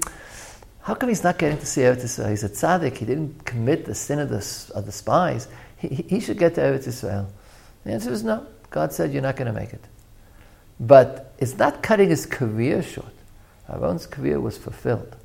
how 0.84 0.94
come 0.94 1.10
he's 1.10 1.24
not 1.24 1.38
getting 1.38 1.58
to 1.58 1.66
see 1.66 1.82
Eretz 1.82 2.04
Israel? 2.04 2.30
He's 2.30 2.44
a 2.44 2.50
tzaddik. 2.50 2.98
He 2.98 3.06
didn't 3.06 3.46
commit 3.46 3.86
the 3.86 3.96
sin 3.96 4.20
of 4.20 4.30
the, 4.30 4.72
of 4.76 4.86
the 4.86 4.92
spies. 4.92 5.48
He, 5.78 5.88
he 5.88 6.20
should 6.20 6.38
get 6.38 6.56
to 6.56 6.62
Eretz 6.62 6.88
Israel. 6.88 7.32
The 7.86 7.94
answer 7.94 8.12
is 8.12 8.24
no. 8.24 8.46
God 8.70 8.92
said 8.92 9.14
you're 9.14 9.22
not 9.22 9.38
going 9.38 9.54
to 9.54 9.58
make 9.58 9.72
it. 9.72 9.84
But 10.80 11.34
it's 11.38 11.58
not 11.58 11.82
cutting 11.82 12.10
his 12.10 12.26
career 12.26 12.84
short. 12.84 13.14
Aaron's 13.70 14.06
career 14.06 14.42
was 14.42 14.58
fulfilled. 14.58 15.16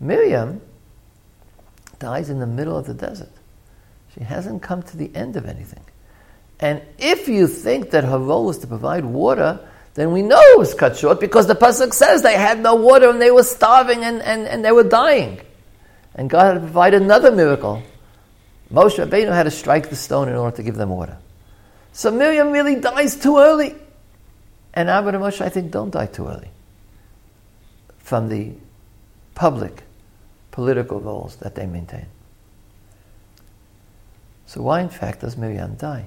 Miriam 0.00 0.60
dies 2.00 2.30
in 2.30 2.40
the 2.40 2.46
middle 2.46 2.76
of 2.76 2.86
the 2.86 2.94
desert. 2.94 3.30
She 4.14 4.24
hasn't 4.24 4.60
come 4.60 4.82
to 4.82 4.96
the 4.96 5.14
end 5.14 5.36
of 5.36 5.46
anything. 5.46 5.84
And 6.58 6.82
if 6.98 7.28
you 7.28 7.46
think 7.46 7.90
that 7.90 8.02
her 8.04 8.18
role 8.18 8.46
was 8.46 8.58
to 8.58 8.66
provide 8.66 9.04
water, 9.04 9.60
then 9.94 10.12
we 10.12 10.22
know 10.22 10.40
it 10.40 10.58
was 10.58 10.74
cut 10.74 10.96
short 10.96 11.20
because 11.20 11.46
the 11.46 11.54
pasuk 11.54 11.92
says 11.92 12.22
they 12.22 12.36
had 12.36 12.60
no 12.60 12.76
water 12.76 13.10
and 13.10 13.20
they 13.20 13.30
were 13.30 13.42
starving 13.42 14.04
and, 14.04 14.22
and, 14.22 14.46
and 14.46 14.64
they 14.64 14.72
were 14.72 14.84
dying. 14.84 15.40
And 16.14 16.30
God 16.30 16.44
had 16.44 16.54
to 16.54 16.60
provide 16.60 16.94
another 16.94 17.32
miracle. 17.32 17.82
Moshe 18.72 19.04
Rabbeinu 19.04 19.32
had 19.32 19.44
to 19.44 19.50
strike 19.50 19.90
the 19.90 19.96
stone 19.96 20.28
in 20.28 20.36
order 20.36 20.56
to 20.56 20.62
give 20.62 20.76
them 20.76 20.90
water. 20.90 21.18
So 21.92 22.10
Miriam 22.10 22.52
really 22.52 22.76
dies 22.76 23.16
too 23.16 23.38
early. 23.38 23.74
And 24.72 24.88
Aaron 24.88 25.14
and 25.14 25.24
Moshe, 25.24 25.40
I 25.40 25.48
think, 25.48 25.72
don't 25.72 25.90
die 25.90 26.06
too 26.06 26.28
early 26.28 26.50
from 27.98 28.28
the 28.28 28.52
public 29.34 29.82
political 30.52 31.00
roles 31.00 31.36
that 31.36 31.56
they 31.56 31.66
maintain. 31.66 32.06
So 34.46 34.62
why, 34.62 34.80
in 34.80 34.88
fact, 34.88 35.20
does 35.20 35.36
Miriam 35.36 35.74
die? 35.74 36.06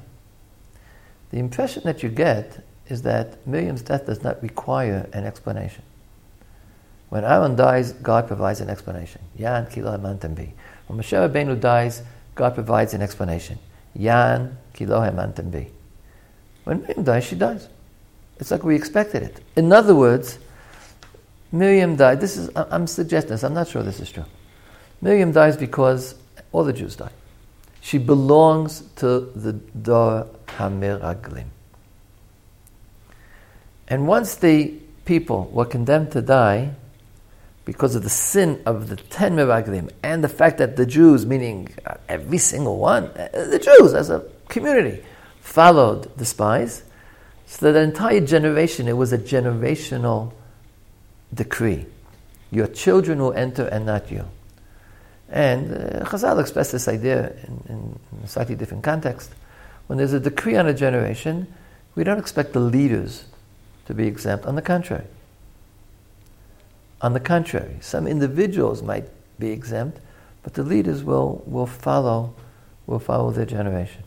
The 1.31 1.39
impression 1.39 1.83
that 1.83 2.03
you 2.03 2.09
get 2.09 2.63
is 2.89 3.01
that 3.03 3.45
Miriam's 3.47 3.81
death 3.81 4.05
does 4.05 4.23
not 4.23 4.41
require 4.41 5.07
an 5.13 5.25
explanation. 5.25 5.83
When 7.09 7.23
Aaron 7.23 7.55
dies, 7.55 7.93
God 7.93 8.27
provides 8.27 8.59
an 8.59 8.69
explanation. 8.69 9.21
Yan. 9.37 9.65
When 9.65 9.83
Moshe 9.83 11.13
Rabbeinu 11.13 11.59
dies, 11.59 12.01
God 12.35 12.55
provides 12.55 12.93
an 12.93 13.01
explanation. 13.01 13.59
Yan. 13.95 14.57
When 16.63 16.81
Miriam 16.81 17.03
dies, 17.03 17.23
she 17.23 17.35
dies. 17.35 17.67
It's 18.39 18.49
like 18.51 18.63
we 18.63 18.75
expected 18.75 19.23
it. 19.23 19.41
In 19.55 19.71
other 19.71 19.95
words, 19.95 20.39
Miriam 21.51 21.95
died. 21.95 22.19
This 22.19 22.35
is 22.35 22.49
I'm 22.55 22.87
suggesting 22.87 23.31
this. 23.31 23.43
I'm 23.43 23.53
not 23.53 23.67
sure 23.67 23.83
this 23.83 23.99
is 23.99 24.11
true. 24.11 24.25
Miriam 25.01 25.31
dies 25.31 25.55
because 25.55 26.15
all 26.51 26.63
the 26.63 26.73
Jews 26.73 26.95
die. 26.95 27.11
She 27.81 27.99
belongs 27.99 28.81
to 28.95 29.31
the 29.35 29.53
Dor 29.53 30.27
HaMeraglim. 30.47 31.45
And 33.87 34.07
once 34.07 34.35
the 34.35 34.73
people 35.05 35.49
were 35.51 35.65
condemned 35.65 36.11
to 36.11 36.21
die 36.21 36.71
because 37.65 37.95
of 37.95 38.03
the 38.03 38.09
sin 38.09 38.61
of 38.65 38.89
the 38.89 38.95
ten 38.95 39.35
Meraglim 39.35 39.89
and 40.01 40.23
the 40.23 40.29
fact 40.29 40.57
that 40.57 40.75
the 40.75 40.85
Jews, 40.85 41.25
meaning 41.25 41.69
uh, 41.85 41.95
every 42.09 42.37
single 42.37 42.77
one, 42.77 43.05
uh, 43.05 43.29
the 43.33 43.59
Jews 43.59 43.93
as 43.93 44.09
a 44.09 44.25
community, 44.49 45.03
followed 45.39 46.15
the 46.17 46.25
spies, 46.25 46.83
so 47.45 47.65
that 47.65 47.73
the 47.73 47.81
entire 47.81 48.21
generation, 48.21 48.87
it 48.87 48.97
was 48.97 49.13
a 49.13 49.17
generational 49.17 50.33
decree. 51.33 51.85
Your 52.51 52.67
children 52.67 53.19
will 53.19 53.33
enter 53.33 53.65
and 53.67 53.85
not 53.85 54.11
you. 54.11 54.25
And 55.29 55.71
uh, 55.71 56.05
Chazal 56.05 56.39
expressed 56.39 56.71
this 56.71 56.87
idea 56.87 57.33
in, 57.47 57.63
in, 57.69 57.99
a 58.23 58.27
slightly 58.27 58.55
different 58.55 58.83
context. 58.83 59.31
When 59.87 59.97
there's 59.97 60.13
a 60.13 60.19
decree 60.19 60.55
on 60.55 60.67
a 60.67 60.73
generation, 60.73 61.47
we 61.95 62.03
don't 62.03 62.19
expect 62.19 62.53
the 62.53 62.59
leaders 62.59 63.25
to 63.85 63.93
be 63.93 64.07
exempt. 64.07 64.45
On 64.45 64.55
the 64.55 64.61
contrary. 64.61 65.05
On 67.01 67.13
the 67.13 67.19
contrary, 67.19 67.77
some 67.81 68.07
individuals 68.07 68.81
might 68.81 69.09
be 69.39 69.51
exempt, 69.51 69.99
but 70.41 70.53
the 70.53 70.63
leaders 70.63 71.03
will, 71.03 71.43
will 71.45 71.67
follow 71.67 72.33
will 72.85 72.99
follow 72.99 73.31
their 73.31 73.45
generation. 73.45 74.03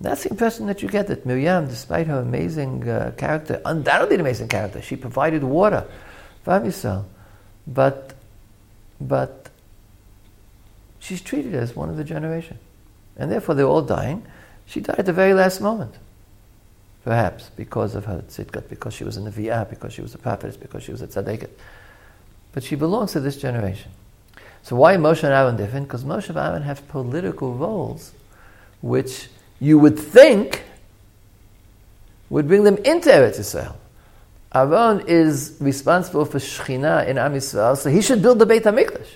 That's 0.00 0.24
the 0.24 0.30
impression 0.30 0.66
that 0.66 0.82
you 0.82 0.88
get 0.88 1.08
that 1.08 1.26
Miriam, 1.26 1.68
despite 1.68 2.06
her 2.06 2.20
amazing 2.20 2.88
uh, 2.88 3.12
character, 3.16 3.60
undoubtedly 3.64 4.14
an 4.14 4.20
amazing 4.22 4.48
character, 4.48 4.80
she 4.80 4.96
provided 4.96 5.44
water 5.44 5.86
for 6.42 6.54
Am 6.54 6.64
Yisrael, 6.64 7.04
but, 7.66 8.14
but 8.98 9.50
she's 10.98 11.20
treated 11.20 11.54
as 11.54 11.76
one 11.76 11.90
of 11.90 11.98
the 11.98 12.04
generation. 12.04 12.58
And 13.16 13.30
therefore 13.30 13.54
they're 13.54 13.66
all 13.66 13.82
dying. 13.82 14.24
She 14.64 14.80
died 14.80 15.00
at 15.00 15.06
the 15.06 15.12
very 15.12 15.34
last 15.34 15.60
moment. 15.60 15.94
Perhaps 17.04 17.50
because 17.56 17.94
of 17.94 18.04
her 18.04 18.22
tzidkat, 18.28 18.68
because 18.68 18.92
she 18.92 19.04
was 19.04 19.16
in 19.16 19.24
the 19.24 19.30
Viyah, 19.30 19.68
because 19.68 19.92
she 19.92 20.02
was 20.02 20.14
a 20.14 20.18
prophetess, 20.18 20.56
because 20.56 20.82
she 20.82 20.92
was 20.92 21.00
a 21.00 21.06
tzaddikat. 21.06 21.50
But 22.52 22.62
she 22.62 22.76
belongs 22.76 23.12
to 23.12 23.20
this 23.20 23.36
generation. 23.36 23.90
So 24.62 24.76
why 24.76 24.96
Moshe 24.96 25.22
and 25.24 25.32
Aaron 25.32 25.56
different? 25.56 25.88
Because 25.88 26.04
Moshe 26.04 26.28
and 26.28 26.38
Aaron 26.38 26.62
have 26.62 26.86
political 26.88 27.54
roles 27.54 28.12
which 28.82 29.28
you 29.58 29.78
would 29.78 29.98
think 29.98 30.64
would 32.28 32.46
bring 32.46 32.64
them 32.64 32.76
into 32.78 33.08
Eretz 33.10 33.38
Yisrael. 33.38 33.74
Aaron 34.54 35.04
is 35.06 35.56
responsible 35.60 36.24
for 36.24 36.38
Shechina 36.38 37.06
in 37.06 37.18
Am 37.18 37.34
Yisrael, 37.34 37.76
so 37.76 37.88
he 37.90 38.02
should 38.02 38.20
build 38.20 38.38
the 38.38 38.46
Beit 38.46 38.64
HaMikdash. 38.64 39.08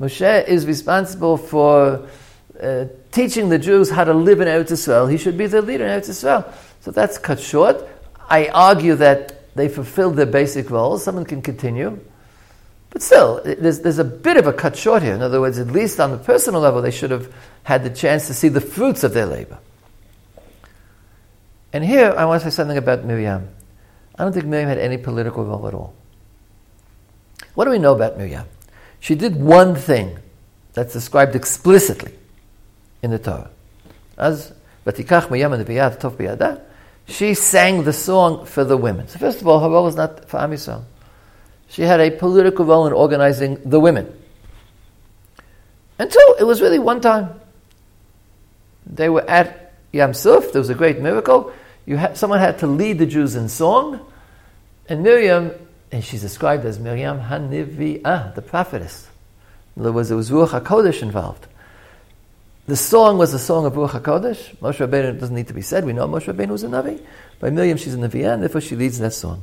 Moshe 0.00 0.48
is 0.48 0.66
responsible 0.66 1.36
for 1.36 2.08
uh, 2.62 2.86
teaching 3.10 3.48
the 3.48 3.58
Jews 3.58 3.90
how 3.90 4.04
to 4.04 4.14
live 4.14 4.40
in 4.40 4.48
Eretz 4.48 4.70
Yisrael. 4.70 5.10
He 5.10 5.18
should 5.18 5.36
be 5.36 5.46
the 5.46 5.60
leader 5.60 5.84
in 5.84 6.00
Eretz 6.00 6.08
Yisrael. 6.08 6.52
So 6.80 6.90
that's 6.90 7.18
cut 7.18 7.40
short. 7.40 7.88
I 8.28 8.48
argue 8.48 8.94
that 8.96 9.54
they 9.54 9.68
fulfilled 9.68 10.16
their 10.16 10.26
basic 10.26 10.70
roles. 10.70 11.04
Someone 11.04 11.24
can 11.24 11.42
continue. 11.42 11.98
But 12.90 13.02
still, 13.02 13.40
there's, 13.44 13.80
there's 13.80 13.98
a 13.98 14.04
bit 14.04 14.36
of 14.36 14.46
a 14.46 14.52
cut 14.52 14.76
short 14.76 15.02
here. 15.02 15.14
In 15.14 15.22
other 15.22 15.40
words, 15.40 15.58
at 15.58 15.68
least 15.68 15.98
on 15.98 16.10
the 16.10 16.18
personal 16.18 16.60
level, 16.60 16.82
they 16.82 16.90
should 16.90 17.10
have 17.10 17.32
had 17.62 17.84
the 17.84 17.90
chance 17.90 18.26
to 18.28 18.34
see 18.34 18.48
the 18.48 18.60
fruits 18.60 19.02
of 19.02 19.12
their 19.14 19.26
labor. 19.26 19.58
And 21.72 21.84
here, 21.84 22.14
I 22.16 22.26
want 22.26 22.42
to 22.42 22.50
say 22.50 22.54
something 22.54 22.76
about 22.76 23.04
Miriam. 23.04 23.48
I 24.18 24.24
don't 24.24 24.32
think 24.32 24.44
Miriam 24.44 24.68
had 24.68 24.78
any 24.78 24.98
political 24.98 25.44
role 25.44 25.66
at 25.66 25.74
all. 25.74 25.94
What 27.54 27.64
do 27.64 27.70
we 27.70 27.78
know 27.78 27.94
about 27.94 28.18
Miriam? 28.18 28.46
She 29.00 29.14
did 29.14 29.36
one 29.36 29.74
thing 29.74 30.18
that's 30.74 30.92
described 30.92 31.34
explicitly 31.34 32.14
in 33.02 33.10
the 33.10 33.18
Torah. 33.18 33.50
As 34.16 34.52
Vatikach 34.86 35.30
Miriam 35.30 35.52
and 35.52 35.66
Tov 35.66 36.16
Biyada, 36.16 36.60
she 37.06 37.34
sang 37.34 37.84
the 37.84 37.92
song 37.92 38.46
for 38.46 38.64
the 38.64 38.76
women. 38.76 39.08
So 39.08 39.18
first 39.18 39.40
of 39.40 39.48
all, 39.48 39.60
her 39.60 39.68
role 39.68 39.84
was 39.84 39.96
not 39.96 40.28
for 40.28 40.38
Am. 40.38 40.86
She 41.68 41.82
had 41.82 42.00
a 42.00 42.10
political 42.10 42.64
role 42.64 42.86
in 42.86 42.92
organizing 42.92 43.58
the 43.64 43.80
women. 43.80 44.12
Until 45.98 46.34
it 46.38 46.44
was 46.44 46.60
really 46.60 46.78
one 46.78 47.00
time. 47.00 47.40
They 48.86 49.08
were 49.08 49.28
at 49.28 49.72
Yam 49.92 50.14
Suf, 50.14 50.52
there 50.52 50.60
was 50.60 50.70
a 50.70 50.74
great 50.74 51.00
miracle. 51.00 51.52
You 51.86 51.98
someone 52.14 52.40
had 52.40 52.58
to 52.60 52.66
lead 52.66 52.98
the 52.98 53.06
Jews 53.06 53.36
in 53.36 53.48
song, 53.48 54.00
and 54.88 55.02
Miriam, 55.02 55.52
and 55.90 56.02
she's 56.02 56.20
described 56.20 56.64
as 56.64 56.78
Miriam 56.78 57.20
Hanivi'ah, 57.20 58.34
the 58.34 58.42
prophetess. 58.42 59.08
In 59.76 59.82
other 59.82 59.92
words, 59.92 60.08
there 60.08 60.16
was 60.16 60.30
Ruach 60.30 60.60
HaKodesh 60.60 61.02
involved. 61.02 61.46
The 62.64 62.76
song 62.76 63.18
was 63.18 63.34
a 63.34 63.40
song 63.40 63.66
of 63.66 63.72
Ruach 63.72 64.00
HaKodesh. 64.00 64.56
Moshe 64.58 64.86
Rabbeinu 64.86 65.18
doesn't 65.18 65.34
need 65.34 65.48
to 65.48 65.54
be 65.54 65.62
said. 65.62 65.84
We 65.84 65.92
know 65.92 66.06
Moshe 66.06 66.32
Rabbeinu 66.32 66.50
was 66.50 66.62
a 66.62 66.68
Navi. 66.68 67.04
By 67.40 67.50
Miriam, 67.50 67.76
she's 67.76 67.94
a 67.94 67.98
Navi'ah, 67.98 68.34
and 68.34 68.42
therefore 68.42 68.60
she 68.60 68.76
leads 68.76 69.00
that 69.00 69.12
song. 69.12 69.42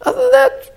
Other 0.00 0.22
than 0.22 0.30
that, 0.30 0.76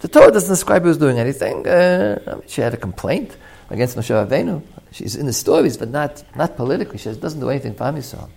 the 0.00 0.08
Torah 0.08 0.30
doesn't 0.30 0.50
describe 0.50 0.82
who 0.82 0.88
was 0.88 0.98
doing 0.98 1.18
anything. 1.18 1.66
Uh, 1.66 2.20
I 2.26 2.34
mean, 2.34 2.42
she 2.46 2.60
had 2.60 2.74
a 2.74 2.76
complaint 2.76 3.34
against 3.70 3.96
Moshe 3.96 4.10
Rabbeinu. 4.10 4.62
She's 4.92 5.16
in 5.16 5.24
the 5.24 5.32
stories, 5.32 5.78
but 5.78 5.88
not, 5.88 6.22
not 6.36 6.54
politically. 6.54 6.98
She 6.98 7.10
doesn't 7.14 7.40
do 7.40 7.48
anything 7.48 7.74
for 7.74 7.84
Am 7.84 7.96
Yisrael. 7.96 8.28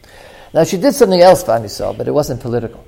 Now, 0.54 0.64
she 0.64 0.78
did 0.78 0.96
something 0.96 1.20
else 1.20 1.44
for 1.44 1.52
Am 1.52 1.64
Yisrael, 1.64 1.98
but 1.98 2.08
it 2.08 2.12
wasn't 2.12 2.40
political. 2.40 2.88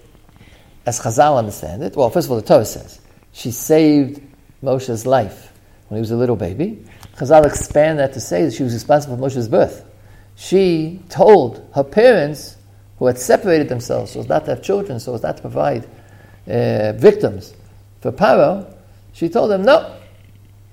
As 0.85 1.01
Chazal 1.01 1.37
understand 1.37 1.83
it, 1.83 1.97
well, 1.97 2.09
first 2.09 2.27
of 2.27 2.31
all, 2.31 2.37
the 2.37 2.47
Torah 2.47 2.63
says 2.63 3.01
she 3.33 3.51
saved 3.51 4.21
Moshe's 4.63 5.05
life 5.05 5.50
when 5.91 5.97
he 5.97 5.99
was 5.99 6.11
a 6.11 6.15
little 6.15 6.37
baby. 6.37 6.81
Chazal 7.17 7.45
expand 7.45 7.99
that 7.99 8.13
to 8.13 8.21
say 8.21 8.45
that 8.45 8.53
she 8.53 8.63
was 8.63 8.73
responsible 8.73 9.17
for 9.17 9.23
Moshe's 9.23 9.49
birth. 9.49 9.83
She 10.37 11.01
told 11.09 11.69
her 11.75 11.83
parents, 11.83 12.55
who 12.97 13.07
had 13.07 13.17
separated 13.17 13.67
themselves 13.67 14.11
so 14.11 14.21
as 14.21 14.29
not 14.29 14.45
to 14.45 14.51
have 14.51 14.63
children, 14.63 15.01
so 15.01 15.13
as 15.13 15.21
not 15.21 15.35
to 15.35 15.41
provide 15.41 15.83
uh, 16.47 16.93
victims 16.93 17.53
for 17.99 18.13
Paro, 18.13 18.73
she 19.11 19.27
told 19.27 19.51
them, 19.51 19.63
no, 19.63 19.97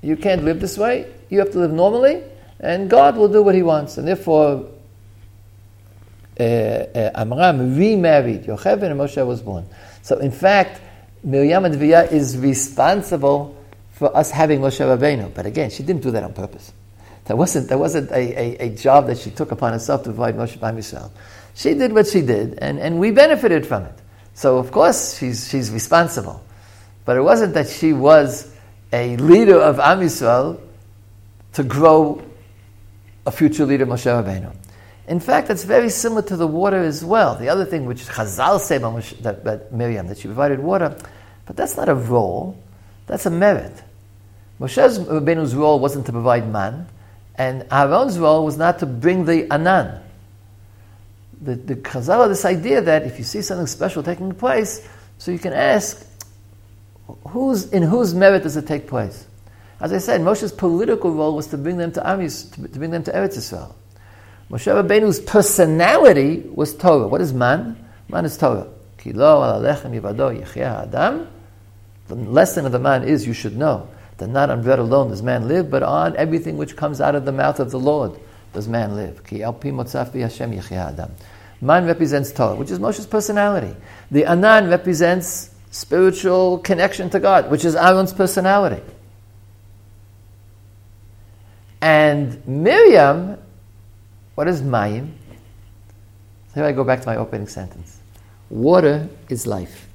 you 0.02 0.16
can't 0.16 0.44
live 0.44 0.60
this 0.60 0.78
way. 0.78 1.12
You 1.30 1.40
have 1.40 1.50
to 1.50 1.58
live 1.58 1.72
normally, 1.72 2.22
and 2.60 2.88
God 2.88 3.16
will 3.16 3.26
do 3.26 3.42
what 3.42 3.56
He 3.56 3.64
wants. 3.64 3.98
And 3.98 4.06
therefore, 4.06 4.68
uh, 6.38 6.42
uh, 6.42 7.10
Amram 7.16 7.76
remarried 7.76 8.44
Yocheved, 8.44 8.84
and 8.84 9.00
Moshe 9.00 9.26
was 9.26 9.42
born. 9.42 9.66
So, 10.02 10.18
in 10.18 10.30
fact, 10.30 10.80
Miriam 11.24 11.64
Adviya 11.64 12.12
is 12.12 12.38
responsible 12.38 13.57
for 13.98 14.16
us 14.16 14.30
having 14.30 14.60
Moshe 14.60 14.78
Rabbeinu. 14.78 15.34
But 15.34 15.44
again, 15.44 15.70
she 15.70 15.82
didn't 15.82 16.02
do 16.02 16.12
that 16.12 16.22
on 16.22 16.32
purpose. 16.32 16.72
That 17.24 17.36
wasn't, 17.36 17.68
that 17.68 17.78
wasn't 17.78 18.10
a, 18.12 18.14
a, 18.14 18.66
a 18.66 18.68
job 18.70 19.08
that 19.08 19.18
she 19.18 19.30
took 19.30 19.50
upon 19.50 19.72
herself 19.72 20.04
to 20.04 20.10
provide 20.10 20.36
Moshe 20.36 20.58
by 20.58 20.70
Yisrael. 20.72 21.10
She 21.54 21.74
did 21.74 21.92
what 21.92 22.06
she 22.06 22.20
did, 22.20 22.58
and, 22.62 22.78
and 22.78 23.00
we 23.00 23.10
benefited 23.10 23.66
from 23.66 23.82
it. 23.82 23.94
So, 24.34 24.58
of 24.58 24.70
course, 24.70 25.18
she's, 25.18 25.48
she's 25.48 25.72
responsible. 25.72 26.40
But 27.04 27.16
it 27.16 27.22
wasn't 27.22 27.54
that 27.54 27.68
she 27.68 27.92
was 27.92 28.54
a 28.92 29.16
leader 29.16 29.58
of 29.58 29.80
Am 29.80 29.98
Yisrael 29.98 30.60
to 31.54 31.64
grow 31.64 32.22
a 33.26 33.32
future 33.32 33.66
leader, 33.66 33.84
Moshe 33.84 34.06
Rabbeinu. 34.06 34.54
In 35.08 35.18
fact, 35.18 35.48
that's 35.48 35.64
very 35.64 35.90
similar 35.90 36.22
to 36.22 36.36
the 36.36 36.46
water 36.46 36.78
as 36.78 37.04
well. 37.04 37.34
The 37.34 37.48
other 37.48 37.64
thing 37.64 37.84
which 37.84 38.04
Chazal 38.04 38.60
say 38.60 38.76
about 38.76 39.72
Miriam, 39.72 40.06
that 40.06 40.18
she 40.18 40.28
provided 40.28 40.60
water, 40.60 40.96
but 41.46 41.56
that's 41.56 41.76
not 41.76 41.88
a 41.88 41.94
role, 41.94 42.56
that's 43.06 43.26
a 43.26 43.30
merit. 43.30 43.82
Moshe 44.60 45.06
Rabbeinu's 45.06 45.54
role 45.54 45.78
wasn't 45.78 46.06
to 46.06 46.12
provide 46.12 46.50
man, 46.50 46.88
and 47.36 47.64
Aaron's 47.70 48.18
role 48.18 48.44
was 48.44 48.58
not 48.58 48.80
to 48.80 48.86
bring 48.86 49.24
the 49.24 49.46
anan. 49.52 50.02
The, 51.40 51.54
the 51.54 51.76
Chazal 51.76 52.28
this 52.28 52.44
idea 52.44 52.80
that 52.80 53.04
if 53.04 53.18
you 53.18 53.24
see 53.24 53.42
something 53.42 53.68
special 53.68 54.02
taking 54.02 54.32
place, 54.32 54.86
so 55.18 55.30
you 55.30 55.38
can 55.38 55.52
ask, 55.52 56.04
whose, 57.28 57.72
in 57.72 57.84
whose 57.84 58.14
merit 58.14 58.42
does 58.42 58.56
it 58.56 58.66
take 58.66 58.88
place? 58.88 59.26
As 59.80 59.92
I 59.92 59.98
said, 59.98 60.20
Moshe's 60.20 60.50
political 60.50 61.12
role 61.12 61.36
was 61.36 61.46
to 61.48 61.58
bring 61.58 61.76
them 61.76 61.92
to 61.92 62.04
Amis, 62.08 62.44
to, 62.50 62.66
to 62.66 62.78
bring 62.78 62.90
them 62.90 63.04
to 63.04 63.12
Eretz 63.12 63.36
Yisrael. 63.38 63.72
Moshe 64.50 64.66
Rabbeinu's 64.66 65.20
personality 65.20 66.40
was 66.52 66.74
Torah. 66.74 67.06
What 67.06 67.20
is 67.20 67.32
man? 67.32 67.76
Man 68.08 68.24
is 68.24 68.36
Torah. 68.36 68.66
Kilo 68.96 69.62
yivado 69.62 70.56
adam. 70.56 71.28
The 72.08 72.14
lesson 72.16 72.66
of 72.66 72.72
the 72.72 72.78
man 72.80 73.04
is 73.04 73.24
you 73.24 73.34
should 73.34 73.56
know 73.56 73.88
that 74.18 74.28
not 74.28 74.50
on 74.50 74.62
bread 74.62 74.78
alone 74.78 75.08
does 75.08 75.22
man 75.22 75.48
live, 75.48 75.70
but 75.70 75.82
on 75.82 76.16
everything 76.16 76.56
which 76.56 76.76
comes 76.76 77.00
out 77.00 77.14
of 77.14 77.24
the 77.24 77.32
mouth 77.32 77.60
of 77.60 77.70
the 77.70 77.78
Lord 77.78 78.18
does 78.52 78.68
man 78.68 78.94
live. 78.94 79.24
Ki 79.24 79.40
Hashem 79.40 80.60
adam. 80.72 81.10
Man 81.60 81.86
represents 81.86 82.30
Torah, 82.30 82.54
which 82.54 82.70
is 82.70 82.78
Moshe's 82.78 83.06
personality. 83.06 83.74
The 84.10 84.24
Anan 84.26 84.68
represents 84.70 85.50
spiritual 85.70 86.58
connection 86.58 87.10
to 87.10 87.20
God, 87.20 87.50
which 87.50 87.64
is 87.64 87.74
Aaron's 87.74 88.12
personality. 88.12 88.82
And 91.80 92.46
Miriam, 92.46 93.38
what 94.34 94.48
is 94.48 94.62
Mayim? 94.62 95.12
Here 96.54 96.64
I 96.64 96.72
go 96.72 96.84
back 96.84 97.00
to 97.02 97.06
my 97.06 97.16
opening 97.16 97.46
sentence. 97.46 97.98
Water 98.50 99.08
is 99.28 99.46
life. 99.46 99.88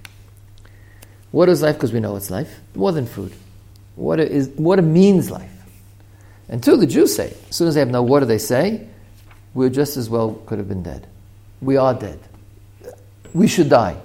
Water 1.31 1.51
is 1.51 1.61
life 1.61 1.75
because 1.75 1.91
we 1.91 1.99
know 1.99 2.15
it's 2.15 2.29
life, 2.29 2.59
more 2.75 2.91
than 2.91 3.05
food. 3.05 3.33
Water, 3.95 4.23
is, 4.23 4.49
water 4.49 4.81
means 4.81 5.29
life. 5.29 5.51
And 6.49 6.63
two, 6.63 6.77
the 6.77 6.87
Jews 6.87 7.15
say, 7.15 7.33
as 7.49 7.55
soon 7.55 7.67
as 7.67 7.75
they 7.75 7.79
have 7.79 7.89
no 7.89 8.03
water, 8.03 8.25
they 8.25 8.37
say, 8.37 8.87
we 9.53 9.69
just 9.69 9.97
as 9.97 10.09
well 10.09 10.33
could 10.45 10.57
have 10.57 10.67
been 10.67 10.83
dead. 10.83 11.07
We 11.61 11.77
are 11.77 11.93
dead. 11.93 12.19
We 13.33 13.47
should 13.47 13.69
die. 13.69 13.97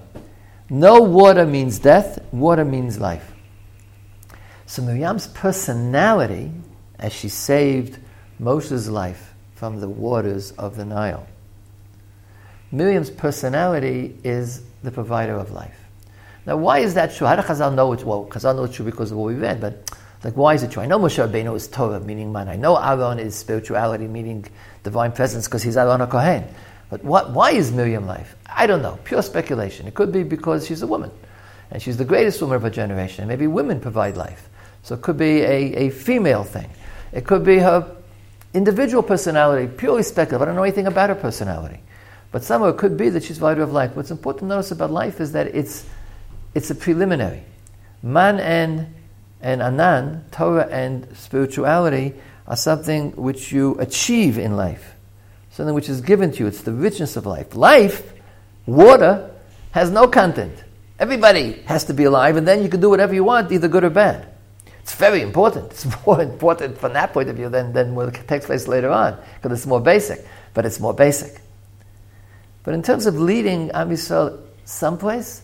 No 0.70 1.00
water 1.00 1.46
means 1.46 1.78
death, 1.78 2.18
water 2.32 2.64
means 2.64 3.00
life. 3.00 3.32
So 4.66 4.82
Miriam's 4.82 5.26
personality, 5.28 6.52
as 6.98 7.12
she 7.12 7.28
saved 7.28 7.98
Moshe's 8.38 8.88
life 8.88 9.32
from 9.54 9.80
the 9.80 9.88
waters 9.88 10.52
of 10.52 10.76
the 10.76 10.84
Nile, 10.84 11.26
Miriam's 12.70 13.08
personality 13.08 14.18
is 14.22 14.62
the 14.82 14.90
provider 14.90 15.34
of 15.34 15.52
life. 15.52 15.87
Now, 16.48 16.56
why 16.56 16.78
is 16.78 16.94
that 16.94 17.14
true? 17.14 17.26
How 17.26 17.36
does 17.36 17.44
Chazal 17.44 17.74
know 17.74 17.92
it's 17.92 18.04
well? 18.04 18.24
Chazal 18.24 18.56
know 18.56 18.64
it's 18.64 18.74
true 18.74 18.86
because 18.86 19.12
of 19.12 19.18
what 19.18 19.26
we 19.26 19.34
read, 19.34 19.60
but 19.60 19.94
like, 20.24 20.34
why 20.34 20.54
is 20.54 20.62
it 20.62 20.70
true? 20.70 20.82
I 20.82 20.86
know 20.86 20.98
Moshe 20.98 21.22
Rabbeinu 21.22 21.54
is 21.54 21.68
Torah, 21.68 22.00
meaning 22.00 22.32
man. 22.32 22.48
I 22.48 22.56
know 22.56 22.78
Aaron 22.78 23.18
is 23.18 23.34
spirituality, 23.34 24.06
meaning 24.06 24.46
divine 24.82 25.12
presence, 25.12 25.46
because 25.46 25.62
he's 25.62 25.76
Aaron 25.76 26.04
Kohen. 26.08 26.44
But 26.88 27.04
what, 27.04 27.32
why 27.32 27.50
is 27.50 27.70
Miriam 27.70 28.06
life? 28.06 28.34
I 28.46 28.66
don't 28.66 28.80
know. 28.80 28.98
Pure 29.04 29.24
speculation. 29.24 29.86
It 29.86 29.94
could 29.94 30.10
be 30.10 30.22
because 30.22 30.66
she's 30.66 30.80
a 30.80 30.86
woman. 30.86 31.10
And 31.70 31.82
she's 31.82 31.98
the 31.98 32.06
greatest 32.06 32.40
woman 32.40 32.56
of 32.56 32.62
her 32.62 32.70
generation. 32.70 33.28
Maybe 33.28 33.46
women 33.46 33.78
provide 33.78 34.16
life. 34.16 34.48
So 34.84 34.94
it 34.94 35.02
could 35.02 35.18
be 35.18 35.42
a, 35.42 35.74
a 35.74 35.90
female 35.90 36.44
thing. 36.44 36.70
It 37.12 37.26
could 37.26 37.44
be 37.44 37.58
her 37.58 37.94
individual 38.54 39.02
personality, 39.02 39.70
purely 39.70 40.02
speculative. 40.02 40.40
I 40.40 40.44
don't 40.46 40.56
know 40.56 40.62
anything 40.62 40.86
about 40.86 41.10
her 41.10 41.14
personality. 41.14 41.80
But 42.32 42.42
somehow 42.42 42.68
it 42.68 42.78
could 42.78 42.96
be 42.96 43.10
that 43.10 43.22
she's 43.22 43.36
value 43.36 43.62
of 43.62 43.72
life. 43.72 43.94
What's 43.94 44.10
important 44.10 44.40
to 44.40 44.46
notice 44.46 44.70
about 44.70 44.90
life 44.90 45.20
is 45.20 45.32
that 45.32 45.48
it's, 45.48 45.84
it's 46.54 46.70
a 46.70 46.74
preliminary. 46.74 47.42
Man 48.02 48.38
and, 48.40 48.94
and 49.40 49.62
Anan, 49.62 50.24
Torah 50.30 50.66
and 50.66 51.08
spirituality, 51.16 52.14
are 52.46 52.56
something 52.56 53.12
which 53.12 53.52
you 53.52 53.76
achieve 53.78 54.38
in 54.38 54.56
life, 54.56 54.94
something 55.50 55.74
which 55.74 55.88
is 55.88 56.00
given 56.00 56.32
to 56.32 56.38
you. 56.38 56.46
It's 56.46 56.62
the 56.62 56.72
richness 56.72 57.16
of 57.16 57.26
life. 57.26 57.54
Life, 57.54 58.12
water, 58.66 59.30
has 59.72 59.90
no 59.90 60.08
content. 60.08 60.64
Everybody 60.98 61.52
has 61.66 61.84
to 61.84 61.94
be 61.94 62.04
alive, 62.04 62.36
and 62.36 62.48
then 62.48 62.62
you 62.62 62.68
can 62.68 62.80
do 62.80 62.90
whatever 62.90 63.14
you 63.14 63.22
want, 63.22 63.52
either 63.52 63.68
good 63.68 63.84
or 63.84 63.90
bad. 63.90 64.28
It's 64.80 64.94
very 64.94 65.20
important. 65.20 65.70
It's 65.70 65.86
more 66.06 66.22
important 66.22 66.78
from 66.78 66.94
that 66.94 67.12
point 67.12 67.28
of 67.28 67.36
view 67.36 67.50
than, 67.50 67.72
than 67.72 67.94
what 67.94 68.14
takes 68.26 68.46
place 68.46 68.66
later 68.66 68.90
on, 68.90 69.18
because 69.36 69.58
it's 69.58 69.66
more 69.66 69.80
basic. 69.80 70.26
But 70.54 70.64
it's 70.64 70.80
more 70.80 70.94
basic. 70.94 71.40
But 72.64 72.74
in 72.74 72.82
terms 72.82 73.06
of 73.06 73.20
leading 73.20 73.70
Am 73.72 73.90
Yisrael 73.90 74.40
someplace, 74.64 75.42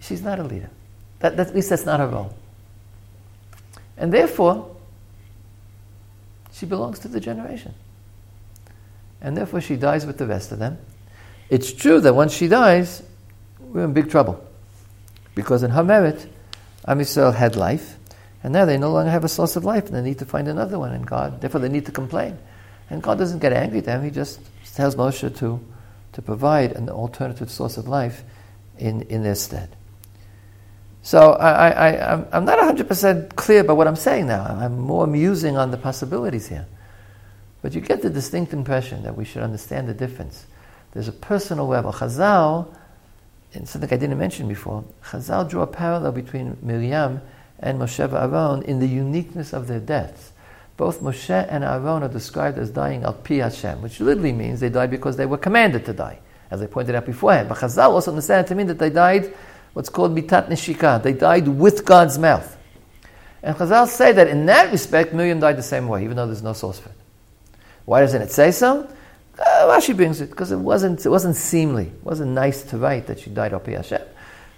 she's 0.00 0.22
not 0.22 0.38
a 0.38 0.42
leader. 0.42 0.70
That, 1.20 1.36
that, 1.36 1.48
at 1.48 1.54
least 1.54 1.70
that's 1.70 1.86
not 1.86 2.00
her 2.00 2.08
role. 2.08 2.34
And 3.96 4.12
therefore, 4.12 4.74
she 6.52 6.66
belongs 6.66 6.98
to 7.00 7.08
the 7.08 7.20
generation. 7.20 7.74
And 9.20 9.36
therefore, 9.36 9.60
she 9.60 9.76
dies 9.76 10.06
with 10.06 10.18
the 10.18 10.26
rest 10.26 10.52
of 10.52 10.58
them. 10.58 10.78
It's 11.50 11.72
true 11.72 12.00
that 12.00 12.14
once 12.14 12.32
she 12.32 12.48
dies, 12.48 13.02
we're 13.60 13.84
in 13.84 13.92
big 13.92 14.10
trouble. 14.10 14.42
Because 15.34 15.62
in 15.62 15.70
her 15.70 15.84
merit, 15.84 16.26
Am 16.86 16.98
Yisrael 16.98 17.34
had 17.34 17.56
life, 17.56 17.96
and 18.42 18.52
now 18.52 18.64
they 18.64 18.78
no 18.78 18.90
longer 18.90 19.10
have 19.10 19.24
a 19.24 19.28
source 19.28 19.56
of 19.56 19.64
life, 19.64 19.86
and 19.86 19.94
they 19.94 20.02
need 20.02 20.18
to 20.18 20.24
find 20.24 20.48
another 20.48 20.78
one, 20.78 20.92
and 20.92 21.06
God, 21.06 21.40
therefore 21.40 21.60
they 21.60 21.68
need 21.68 21.86
to 21.86 21.92
complain. 21.92 22.38
And 22.88 23.02
God 23.02 23.18
doesn't 23.18 23.40
get 23.40 23.52
angry 23.52 23.78
at 23.78 23.84
them, 23.84 24.02
He 24.02 24.10
just 24.10 24.40
tells 24.74 24.96
Moshe 24.96 25.36
to, 25.38 25.60
to 26.12 26.22
provide 26.22 26.72
an 26.72 26.88
alternative 26.88 27.50
source 27.50 27.76
of 27.76 27.86
life 27.86 28.24
in, 28.78 29.02
in 29.02 29.22
their 29.22 29.34
stead. 29.34 29.76
So 31.02 31.32
I, 31.32 31.70
I, 31.70 32.12
I'm, 32.12 32.26
I'm 32.32 32.44
not 32.44 32.58
100% 32.58 33.34
clear 33.34 33.60
about 33.60 33.76
what 33.76 33.88
I'm 33.88 33.96
saying 33.96 34.26
now. 34.26 34.44
I'm 34.44 34.78
more 34.78 35.06
musing 35.06 35.56
on 35.56 35.70
the 35.70 35.78
possibilities 35.78 36.48
here. 36.48 36.66
But 37.62 37.74
you 37.74 37.80
get 37.80 38.02
the 38.02 38.10
distinct 38.10 38.52
impression 38.52 39.02
that 39.02 39.16
we 39.16 39.24
should 39.24 39.42
understand 39.42 39.88
the 39.88 39.94
difference. 39.94 40.46
There's 40.92 41.08
a 41.08 41.12
personal 41.12 41.66
level. 41.66 41.92
Chazal, 41.92 42.68
and 43.54 43.68
something 43.68 43.92
I 43.92 43.96
didn't 43.96 44.18
mention 44.18 44.48
before, 44.48 44.84
Chazal 45.04 45.48
drew 45.48 45.62
a 45.62 45.66
parallel 45.66 46.12
between 46.12 46.56
Miriam 46.62 47.20
and 47.58 47.78
Moshe 47.78 48.00
Aaron 48.00 48.62
in 48.62 48.78
the 48.78 48.86
uniqueness 48.86 49.52
of 49.52 49.68
their 49.68 49.80
deaths. 49.80 50.32
Both 50.76 51.00
Moshe 51.00 51.46
and 51.50 51.64
Aaron 51.64 52.02
are 52.02 52.08
described 52.08 52.58
as 52.58 52.70
dying 52.70 53.04
al 53.04 53.12
pi 53.12 53.34
Hashem, 53.34 53.82
which 53.82 54.00
literally 54.00 54.32
means 54.32 54.60
they 54.60 54.70
died 54.70 54.90
because 54.90 55.16
they 55.16 55.26
were 55.26 55.38
commanded 55.38 55.84
to 55.86 55.92
die, 55.92 56.18
as 56.50 56.62
I 56.62 56.66
pointed 56.66 56.94
out 56.94 57.06
beforehand. 57.06 57.48
But 57.48 57.58
Chazal 57.58 57.90
also 57.90 58.10
understand 58.10 58.46
it 58.46 58.48
to 58.48 58.54
mean 58.54 58.66
that 58.68 58.78
they 58.78 58.90
died 58.90 59.34
what's 59.72 59.88
called 59.88 60.14
mitat 60.14 60.48
neshika. 60.48 61.02
They 61.02 61.12
died 61.12 61.48
with 61.48 61.84
God's 61.84 62.18
mouth. 62.18 62.56
And 63.42 63.56
Chazal 63.56 63.86
say 63.88 64.12
that 64.12 64.28
in 64.28 64.46
that 64.46 64.70
respect, 64.70 65.14
Miriam 65.14 65.40
died 65.40 65.56
the 65.56 65.62
same 65.62 65.88
way, 65.88 66.04
even 66.04 66.16
though 66.16 66.26
there's 66.26 66.42
no 66.42 66.52
source 66.52 66.78
for 66.78 66.90
it. 66.90 66.94
Why 67.86 68.00
doesn't 68.00 68.20
it 68.20 68.30
say 68.30 68.50
so? 68.50 68.88
Uh, 69.38 69.42
Rashi 69.62 69.96
brings 69.96 70.20
it 70.20 70.28
because 70.28 70.52
it 70.52 70.58
wasn't, 70.58 71.04
it 71.04 71.08
wasn't 71.08 71.36
seemly. 71.36 71.86
It 71.86 72.04
wasn't 72.04 72.32
nice 72.32 72.62
to 72.64 72.76
write 72.76 73.06
that 73.06 73.20
she 73.20 73.30
died 73.30 73.52
Opi 73.52 73.74
Hashem. 73.74 74.02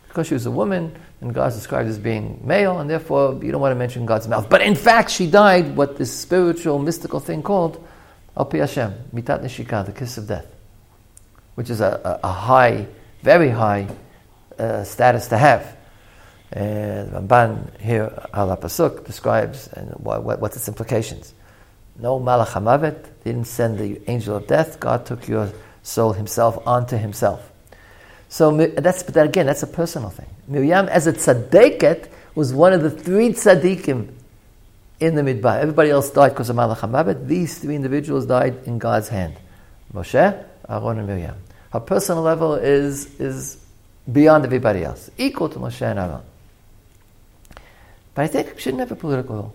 Because 0.08 0.26
she 0.26 0.34
was 0.34 0.44
a 0.44 0.50
woman, 0.50 0.94
and 1.20 1.32
God's 1.32 1.54
described 1.54 1.88
as 1.88 1.98
being 1.98 2.40
male, 2.44 2.80
and 2.80 2.90
therefore 2.90 3.38
you 3.42 3.52
don't 3.52 3.60
want 3.60 3.72
to 3.72 3.78
mention 3.78 4.04
God's 4.04 4.26
mouth. 4.26 4.50
But 4.50 4.60
in 4.60 4.74
fact, 4.74 5.10
she 5.10 5.30
died 5.30 5.76
what 5.76 5.96
this 5.96 6.12
spiritual, 6.12 6.80
mystical 6.80 7.20
thing 7.20 7.42
called 7.42 7.86
Opi 8.36 8.58
Hashem, 8.58 8.92
Mitat 9.14 9.42
Neshika, 9.42 9.86
the 9.86 9.92
kiss 9.92 10.18
of 10.18 10.26
death, 10.26 10.46
which 11.54 11.70
is 11.70 11.80
a, 11.80 12.18
a, 12.22 12.28
a 12.28 12.32
high, 12.32 12.86
very 13.22 13.50
high 13.50 13.86
uh, 14.58 14.84
status 14.84 15.28
to 15.28 15.38
have. 15.38 15.76
And 16.52 17.10
Ramban 17.12 17.80
here, 17.80 18.12
Al 18.34 18.56
Pasuk, 18.56 19.06
describes 19.06 19.68
and 19.68 19.90
what, 19.92 20.22
what, 20.22 20.40
what's 20.40 20.56
its 20.56 20.68
implications. 20.68 21.32
No 21.98 22.20
Malach 22.20 22.48
HaMavet, 22.48 23.06
didn't 23.24 23.46
send 23.46 23.78
the 23.78 24.00
angel 24.10 24.36
of 24.36 24.46
death. 24.46 24.80
God 24.80 25.06
took 25.06 25.28
your 25.28 25.50
soul 25.82 26.12
himself 26.12 26.58
onto 26.66 26.96
himself. 26.96 27.50
So 28.28 28.56
that's, 28.66 29.02
but 29.02 29.14
that 29.14 29.26
again, 29.26 29.46
that's 29.46 29.62
a 29.62 29.66
personal 29.66 30.10
thing. 30.10 30.28
Miriam, 30.48 30.88
as 30.88 31.06
a 31.06 31.12
tzaddiket, 31.12 32.08
was 32.34 32.52
one 32.54 32.72
of 32.72 32.82
the 32.82 32.90
three 32.90 33.30
tzaddikim 33.30 34.08
in 35.00 35.14
the 35.14 35.22
Midbar. 35.22 35.58
Everybody 35.60 35.90
else 35.90 36.10
died 36.10 36.30
because 36.30 36.48
of 36.48 36.56
Malach 36.56 36.78
HaMavet. 36.78 37.26
These 37.26 37.58
three 37.58 37.76
individuals 37.76 38.24
died 38.26 38.56
in 38.64 38.78
God's 38.78 39.08
hand. 39.08 39.36
Moshe, 39.92 40.44
Aaron, 40.68 40.98
and 40.98 41.06
Miriam. 41.06 41.36
Her 41.72 41.80
personal 41.80 42.22
level 42.22 42.54
is, 42.54 43.20
is 43.20 43.61
beyond 44.10 44.44
everybody 44.44 44.84
else, 44.84 45.10
equal 45.18 45.48
to 45.48 45.58
Moshe 45.58 45.82
and 45.82 45.98
Aaron. 45.98 46.22
But 48.14 48.22
I 48.22 48.26
think 48.26 48.58
she 48.58 48.66
didn't 48.66 48.80
have 48.80 48.92
a 48.92 48.96
political 48.96 49.36
role. 49.36 49.54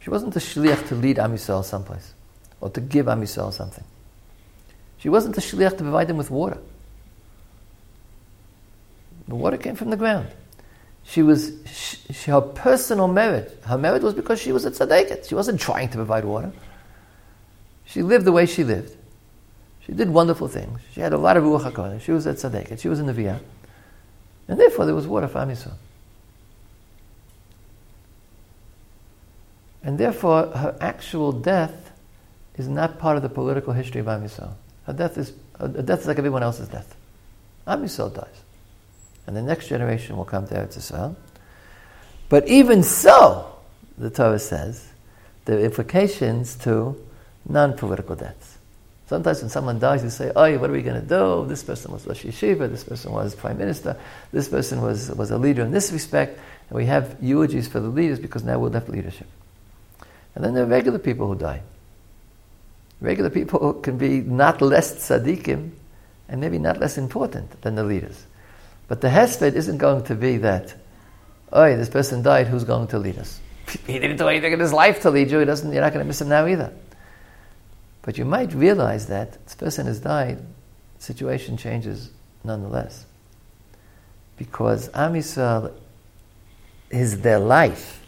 She 0.00 0.10
wasn't 0.10 0.34
a 0.34 0.38
shliach 0.38 0.88
to 0.88 0.94
lead 0.94 1.18
Am 1.18 1.32
Yisrael 1.34 1.64
someplace 1.64 2.14
or 2.60 2.70
to 2.70 2.80
give 2.80 3.08
Am 3.08 3.22
Yisrael 3.22 3.52
something. 3.52 3.84
She 4.98 5.08
wasn't 5.08 5.36
a 5.36 5.40
shliach 5.40 5.76
to 5.76 5.82
provide 5.82 6.08
them 6.08 6.16
with 6.16 6.30
water. 6.30 6.58
The 9.28 9.34
water 9.34 9.56
came 9.56 9.76
from 9.76 9.90
the 9.90 9.96
ground. 9.96 10.28
She 11.04 11.22
was 11.22 11.52
she, 11.72 12.30
her 12.30 12.40
personal 12.40 13.08
merit. 13.08 13.60
Her 13.64 13.78
merit 13.78 14.02
was 14.02 14.14
because 14.14 14.40
she 14.40 14.52
was 14.52 14.64
a 14.64 14.70
tzaddiket. 14.70 15.28
She 15.28 15.34
wasn't 15.34 15.60
trying 15.60 15.88
to 15.90 15.96
provide 15.96 16.24
water. 16.24 16.52
She 17.84 18.02
lived 18.02 18.24
the 18.24 18.32
way 18.32 18.46
she 18.46 18.64
lived. 18.64 18.96
She 19.86 19.92
did 19.92 20.10
wonderful 20.10 20.48
things. 20.48 20.80
She 20.92 21.00
had 21.00 21.12
a 21.12 21.18
lot 21.18 21.36
of 21.36 21.44
ruach 21.44 21.70
hakodesh. 21.70 22.02
She 22.02 22.12
was 22.12 22.26
a 22.26 22.34
tzaddiket. 22.34 22.80
She 22.80 22.88
was 22.88 23.00
in 23.00 23.06
the 23.06 23.12
via, 23.12 23.40
and 24.48 24.58
therefore 24.58 24.86
there 24.86 24.94
was 24.94 25.06
water 25.06 25.28
for 25.28 25.38
Am. 25.38 25.54
And 29.82 29.98
therefore, 29.98 30.48
her 30.48 30.76
actual 30.80 31.32
death 31.32 31.90
is 32.56 32.68
not 32.68 32.98
part 32.98 33.16
of 33.16 33.22
the 33.22 33.30
political 33.30 33.72
history 33.72 34.00
of 34.00 34.08
Am. 34.08 34.28
Her 34.84 34.92
death 34.92 35.16
is, 35.16 35.32
her 35.58 35.68
death 35.68 36.00
is 36.00 36.06
like 36.06 36.18
everyone 36.18 36.42
else's 36.42 36.68
death. 36.68 36.94
Am 37.66 37.86
dies. 37.86 38.26
And 39.26 39.36
the 39.36 39.42
next 39.42 39.68
generation 39.68 40.16
will 40.16 40.24
come 40.24 40.46
to 40.48 40.54
Eretz 40.54 40.76
Yisrael. 40.76 41.14
But 42.28 42.48
even 42.48 42.82
so, 42.82 43.56
the 43.96 44.10
Torah 44.10 44.38
says, 44.38 44.86
there 45.44 45.58
are 45.58 45.62
implications 45.62 46.56
to 46.56 46.96
non-political 47.48 48.16
deaths. 48.16 48.49
Sometimes 49.10 49.40
when 49.40 49.50
someone 49.50 49.80
dies, 49.80 50.04
you 50.04 50.10
say, 50.10 50.30
oh, 50.36 50.58
what 50.58 50.70
are 50.70 50.72
we 50.72 50.82
going 50.82 51.00
to 51.00 51.04
do? 51.04 51.44
This 51.48 51.64
person 51.64 51.90
was 51.90 52.06
Rosh 52.06 52.24
Yeshiva, 52.24 52.70
this 52.70 52.84
person 52.84 53.10
was 53.10 53.34
Prime 53.34 53.58
Minister, 53.58 53.96
this 54.30 54.48
person 54.48 54.80
was, 54.80 55.10
was 55.10 55.32
a 55.32 55.36
leader 55.36 55.62
in 55.62 55.72
this 55.72 55.90
respect, 55.90 56.38
and 56.68 56.76
we 56.76 56.86
have 56.86 57.16
eulogies 57.20 57.66
for 57.66 57.80
the 57.80 57.88
leaders 57.88 58.20
because 58.20 58.44
now 58.44 58.60
we'll 58.60 58.70
have 58.70 58.88
leadership. 58.88 59.26
And 60.36 60.44
then 60.44 60.54
there 60.54 60.62
are 60.62 60.68
regular 60.68 61.00
people 61.00 61.26
who 61.26 61.34
die. 61.34 61.60
Regular 63.00 63.30
people 63.30 63.72
can 63.82 63.98
be 63.98 64.20
not 64.20 64.62
less 64.62 64.94
tzaddikim 65.08 65.72
and 66.28 66.40
maybe 66.40 66.60
not 66.60 66.78
less 66.78 66.96
important 66.96 67.60
than 67.62 67.74
the 67.74 67.82
leaders. 67.82 68.24
But 68.86 69.00
the 69.00 69.08
hesped 69.08 69.54
isn't 69.54 69.78
going 69.78 70.04
to 70.04 70.14
be 70.14 70.36
that, 70.36 70.72
oh, 71.52 71.76
this 71.76 71.88
person 71.88 72.22
died, 72.22 72.46
who's 72.46 72.62
going 72.62 72.86
to 72.86 72.98
lead 73.00 73.18
us? 73.18 73.40
He 73.88 73.98
didn't 73.98 74.18
do 74.18 74.28
anything 74.28 74.52
in 74.52 74.60
his 74.60 74.72
life 74.72 75.02
to 75.02 75.10
lead 75.10 75.32
you, 75.32 75.40
he 75.40 75.46
doesn't, 75.46 75.72
you're 75.72 75.82
not 75.82 75.92
going 75.92 76.04
to 76.04 76.06
miss 76.06 76.20
him 76.20 76.28
now 76.28 76.46
either. 76.46 76.72
But 78.02 78.18
you 78.18 78.24
might 78.24 78.52
realize 78.54 79.06
that 79.06 79.44
this 79.44 79.54
person 79.54 79.86
has 79.86 80.00
died, 80.00 80.38
situation 80.98 81.56
changes 81.56 82.10
nonetheless. 82.44 83.04
Because 84.36 84.88
Am 84.94 85.14
Yisrael 85.14 85.72
is 86.90 87.20
their 87.20 87.38
life 87.38 88.00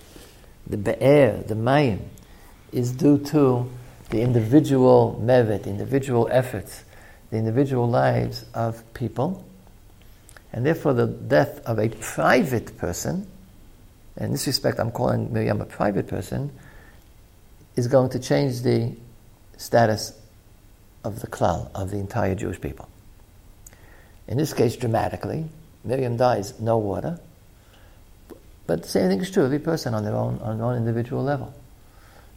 the 0.66 0.76
be'er, 0.76 1.42
the 1.46 1.54
mayim, 1.54 2.00
is 2.72 2.92
due 2.92 3.18
to 3.18 3.70
the 4.10 4.20
individual 4.20 5.20
merit, 5.22 5.64
the 5.64 5.70
individual 5.70 6.28
efforts, 6.30 6.84
the 7.30 7.36
individual 7.36 7.88
lives 7.88 8.44
of 8.54 8.82
people. 8.94 9.44
And 10.52 10.66
therefore, 10.66 10.94
the 10.94 11.06
death 11.06 11.60
of 11.60 11.78
a 11.78 11.88
private 11.88 12.76
person, 12.76 13.26
in 14.18 14.32
this 14.32 14.46
respect, 14.46 14.78
I'm 14.78 14.90
calling 14.90 15.32
Miriam 15.32 15.60
a 15.60 15.64
private 15.64 16.06
person, 16.06 16.52
is 17.74 17.88
going 17.88 18.10
to 18.10 18.18
change 18.18 18.60
the 18.60 18.94
status 19.62 20.12
of 21.04 21.20
the 21.20 21.26
klal, 21.26 21.70
of 21.74 21.90
the 21.90 21.98
entire 21.98 22.34
Jewish 22.34 22.60
people. 22.60 22.88
In 24.28 24.36
this 24.38 24.52
case, 24.52 24.76
dramatically, 24.76 25.46
Miriam 25.84 26.16
dies, 26.16 26.58
no 26.60 26.78
water. 26.78 27.18
But 28.66 28.82
the 28.82 28.88
same 28.88 29.08
thing 29.08 29.20
is 29.20 29.30
true 29.30 29.44
every 29.44 29.58
person 29.58 29.94
on 29.94 30.04
their 30.04 30.14
own, 30.14 30.38
on 30.42 30.58
their 30.58 30.66
own 30.66 30.76
individual 30.76 31.22
level. 31.22 31.52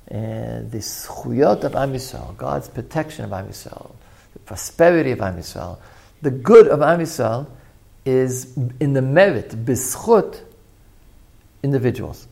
And 0.08 0.72
the 0.72 0.80
zchuyot 0.80 1.64
of 1.64 1.76
Am 1.76 1.94
Yisrael, 1.94 2.36
God's 2.38 2.68
protection 2.68 3.26
of 3.26 3.34
Am 3.34 3.48
Yisrael, 3.48 3.92
the 4.34 4.40
prosperity 4.40 5.12
of 5.12 5.22
Am 5.22 5.38
Yisrael, 5.38 5.78
the 6.22 6.32
good 6.32 6.68
of 6.68 6.82
Am 6.82 7.00
Yisrael 7.00 7.48
is 8.06 8.56
in 8.80 8.94
the 8.94 9.02
merit, 9.02 9.50
b'zchut, 9.66 10.42
individuals. 11.64 12.28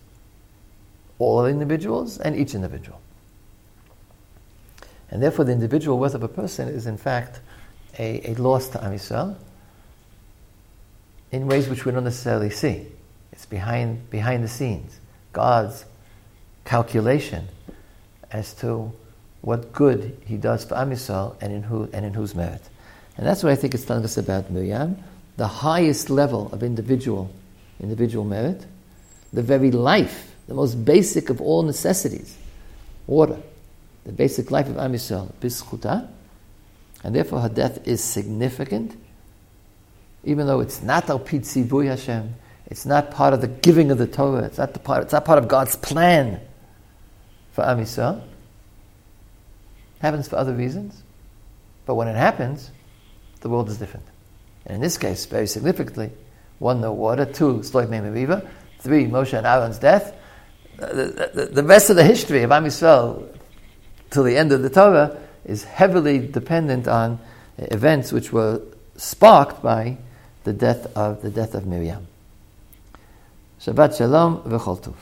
All 1.19 1.45
individuals 1.45 2.19
and 2.19 2.35
each 2.35 2.53
individual. 2.53 2.99
And 5.14 5.22
therefore, 5.22 5.45
the 5.45 5.51
individual 5.51 5.99
worth 5.99 6.16
of 6.16 6.24
a 6.24 6.28
person 6.28 6.68
is, 6.68 6.88
in 6.88 6.97
fact, 6.97 7.39
a, 7.99 8.32
a 8.32 8.34
loss 8.34 8.70
to 8.70 8.84
Am 8.84 8.93
Yisrael 8.93 9.36
in 11.32 11.45
ways 11.45 11.70
which 11.70 11.86
we 11.86 11.91
don't 11.91 12.03
necessarily 12.03 12.49
see. 12.49 12.88
It's 13.32 13.45
behind, 13.45 14.09
behind 14.09 14.43
the 14.43 14.47
scenes. 14.47 14.99
God's 15.32 15.86
calculation 16.66 17.47
as 18.32 18.55
to 18.55 18.91
what 19.41 19.72
good 19.72 20.18
he 20.26 20.36
does 20.36 20.66
for 20.66 20.76
Am 20.76 20.89
Yisrael 20.89 21.36
and 21.41 21.53
in, 21.53 21.61
who, 21.61 21.88
and 21.93 22.03
in 22.07 22.16
whose 22.16 22.34
merit. 22.34 22.64
And 23.16 23.24
that's 23.24 23.43
what 23.43 23.51
I 23.51 23.55
think 23.55 23.76
it's 23.76 23.86
telling 23.86 24.03
us 24.03 24.18
about 24.18 24.49
Miriam, 24.49 24.97
the 25.38 25.47
highest 25.47 26.09
level 26.09 26.51
of 26.51 26.64
individual, 26.64 27.32
individual 27.80 28.26
merit, 28.26 28.66
the 29.32 29.43
very 29.43 29.70
life, 29.70 30.34
the 30.47 30.55
most 30.55 30.84
basic 30.84 31.30
of 31.30 31.39
all 31.39 31.61
necessities, 31.61 32.36
water, 33.05 33.38
the 34.06 34.12
basic 34.12 34.51
life 34.51 34.68
of 34.68 34.78
Am 34.78 34.93
Yisrael, 34.93 35.32
b'zchuta, 35.41 36.08
and 37.04 37.16
therefore 37.16 37.41
her 37.41 37.49
death 37.49 37.88
is 37.88 38.04
significant, 38.04 38.95
even 40.24 40.47
though 40.47 40.60
it's 40.60 40.82
not 40.82 41.10
al 41.10 41.20
pitzivuy 41.20 41.88
Hashem, 41.88 42.34
it's 42.68 42.86
not 42.86 43.12
part 43.12 43.34
of 43.34 43.41
the 43.41 43.47
giving 43.47 43.91
of 43.91 43.97
the 43.97 44.08
Torah, 44.08 44.43
it's 44.43 44.58
not, 44.58 44.74
the 44.74 44.80
part, 44.80 45.04
it's 45.04 45.14
not 45.14 45.26
part 45.26 45.39
of 45.39 45.47
God's 45.47 45.76
plan 45.76 46.39
for 47.51 47.66
Am 47.66 47.80
Yisrael. 47.80 48.22
happens 49.99 50.28
for 50.28 50.38
other 50.38 50.54
reasons, 50.54 51.04
but 51.86 51.95
when 51.95 52.08
it 52.08 52.16
happens, 52.16 52.72
the 53.41 53.49
world 53.49 53.70
is 53.70 53.78
different. 53.78 54.06
And 54.66 54.76
in 54.76 54.82
this 54.82 54.97
case, 54.97 55.26
very 55.26 55.47
significantly, 55.47 56.12
one, 56.60 56.80
no 56.80 56.93
water, 56.93 57.26
two, 57.26 57.60
Sloit 57.60 57.88
Meriva, 57.88 58.47
three, 58.80 59.06
Moshe 59.06 59.38
and 59.38 59.45
Aaron's 59.45 59.80
death. 59.80 60.16
The, 60.78 61.32
the, 61.34 61.45
the, 61.47 61.64
rest 61.64 61.89
of 61.89 61.97
the 61.97 62.04
history 62.04 62.43
of 62.43 62.51
Am 62.51 62.66
Yisrael 62.66 63.32
till 64.14 64.24
the 64.24 64.38
end 64.38 64.51
of 64.51 64.61
the 64.61 64.70
Torah 64.70 65.18
is 65.43 65.64
heavily 65.64 66.20
dependent 66.20 66.88
on 66.88 67.20
events 67.57 68.14
which 68.14 68.32
were 68.32 68.61
sparked 68.95 69.61
by 69.61 69.97
the 70.43 70.53
death 70.53 70.86
of 70.95 71.22
the 71.22 71.30
death 71.30 71.55
of 71.55 71.66
Miriam. 71.66 72.07
Shabbat 73.59 73.97
Shalom 73.97 74.43
v'chol. 74.43 74.93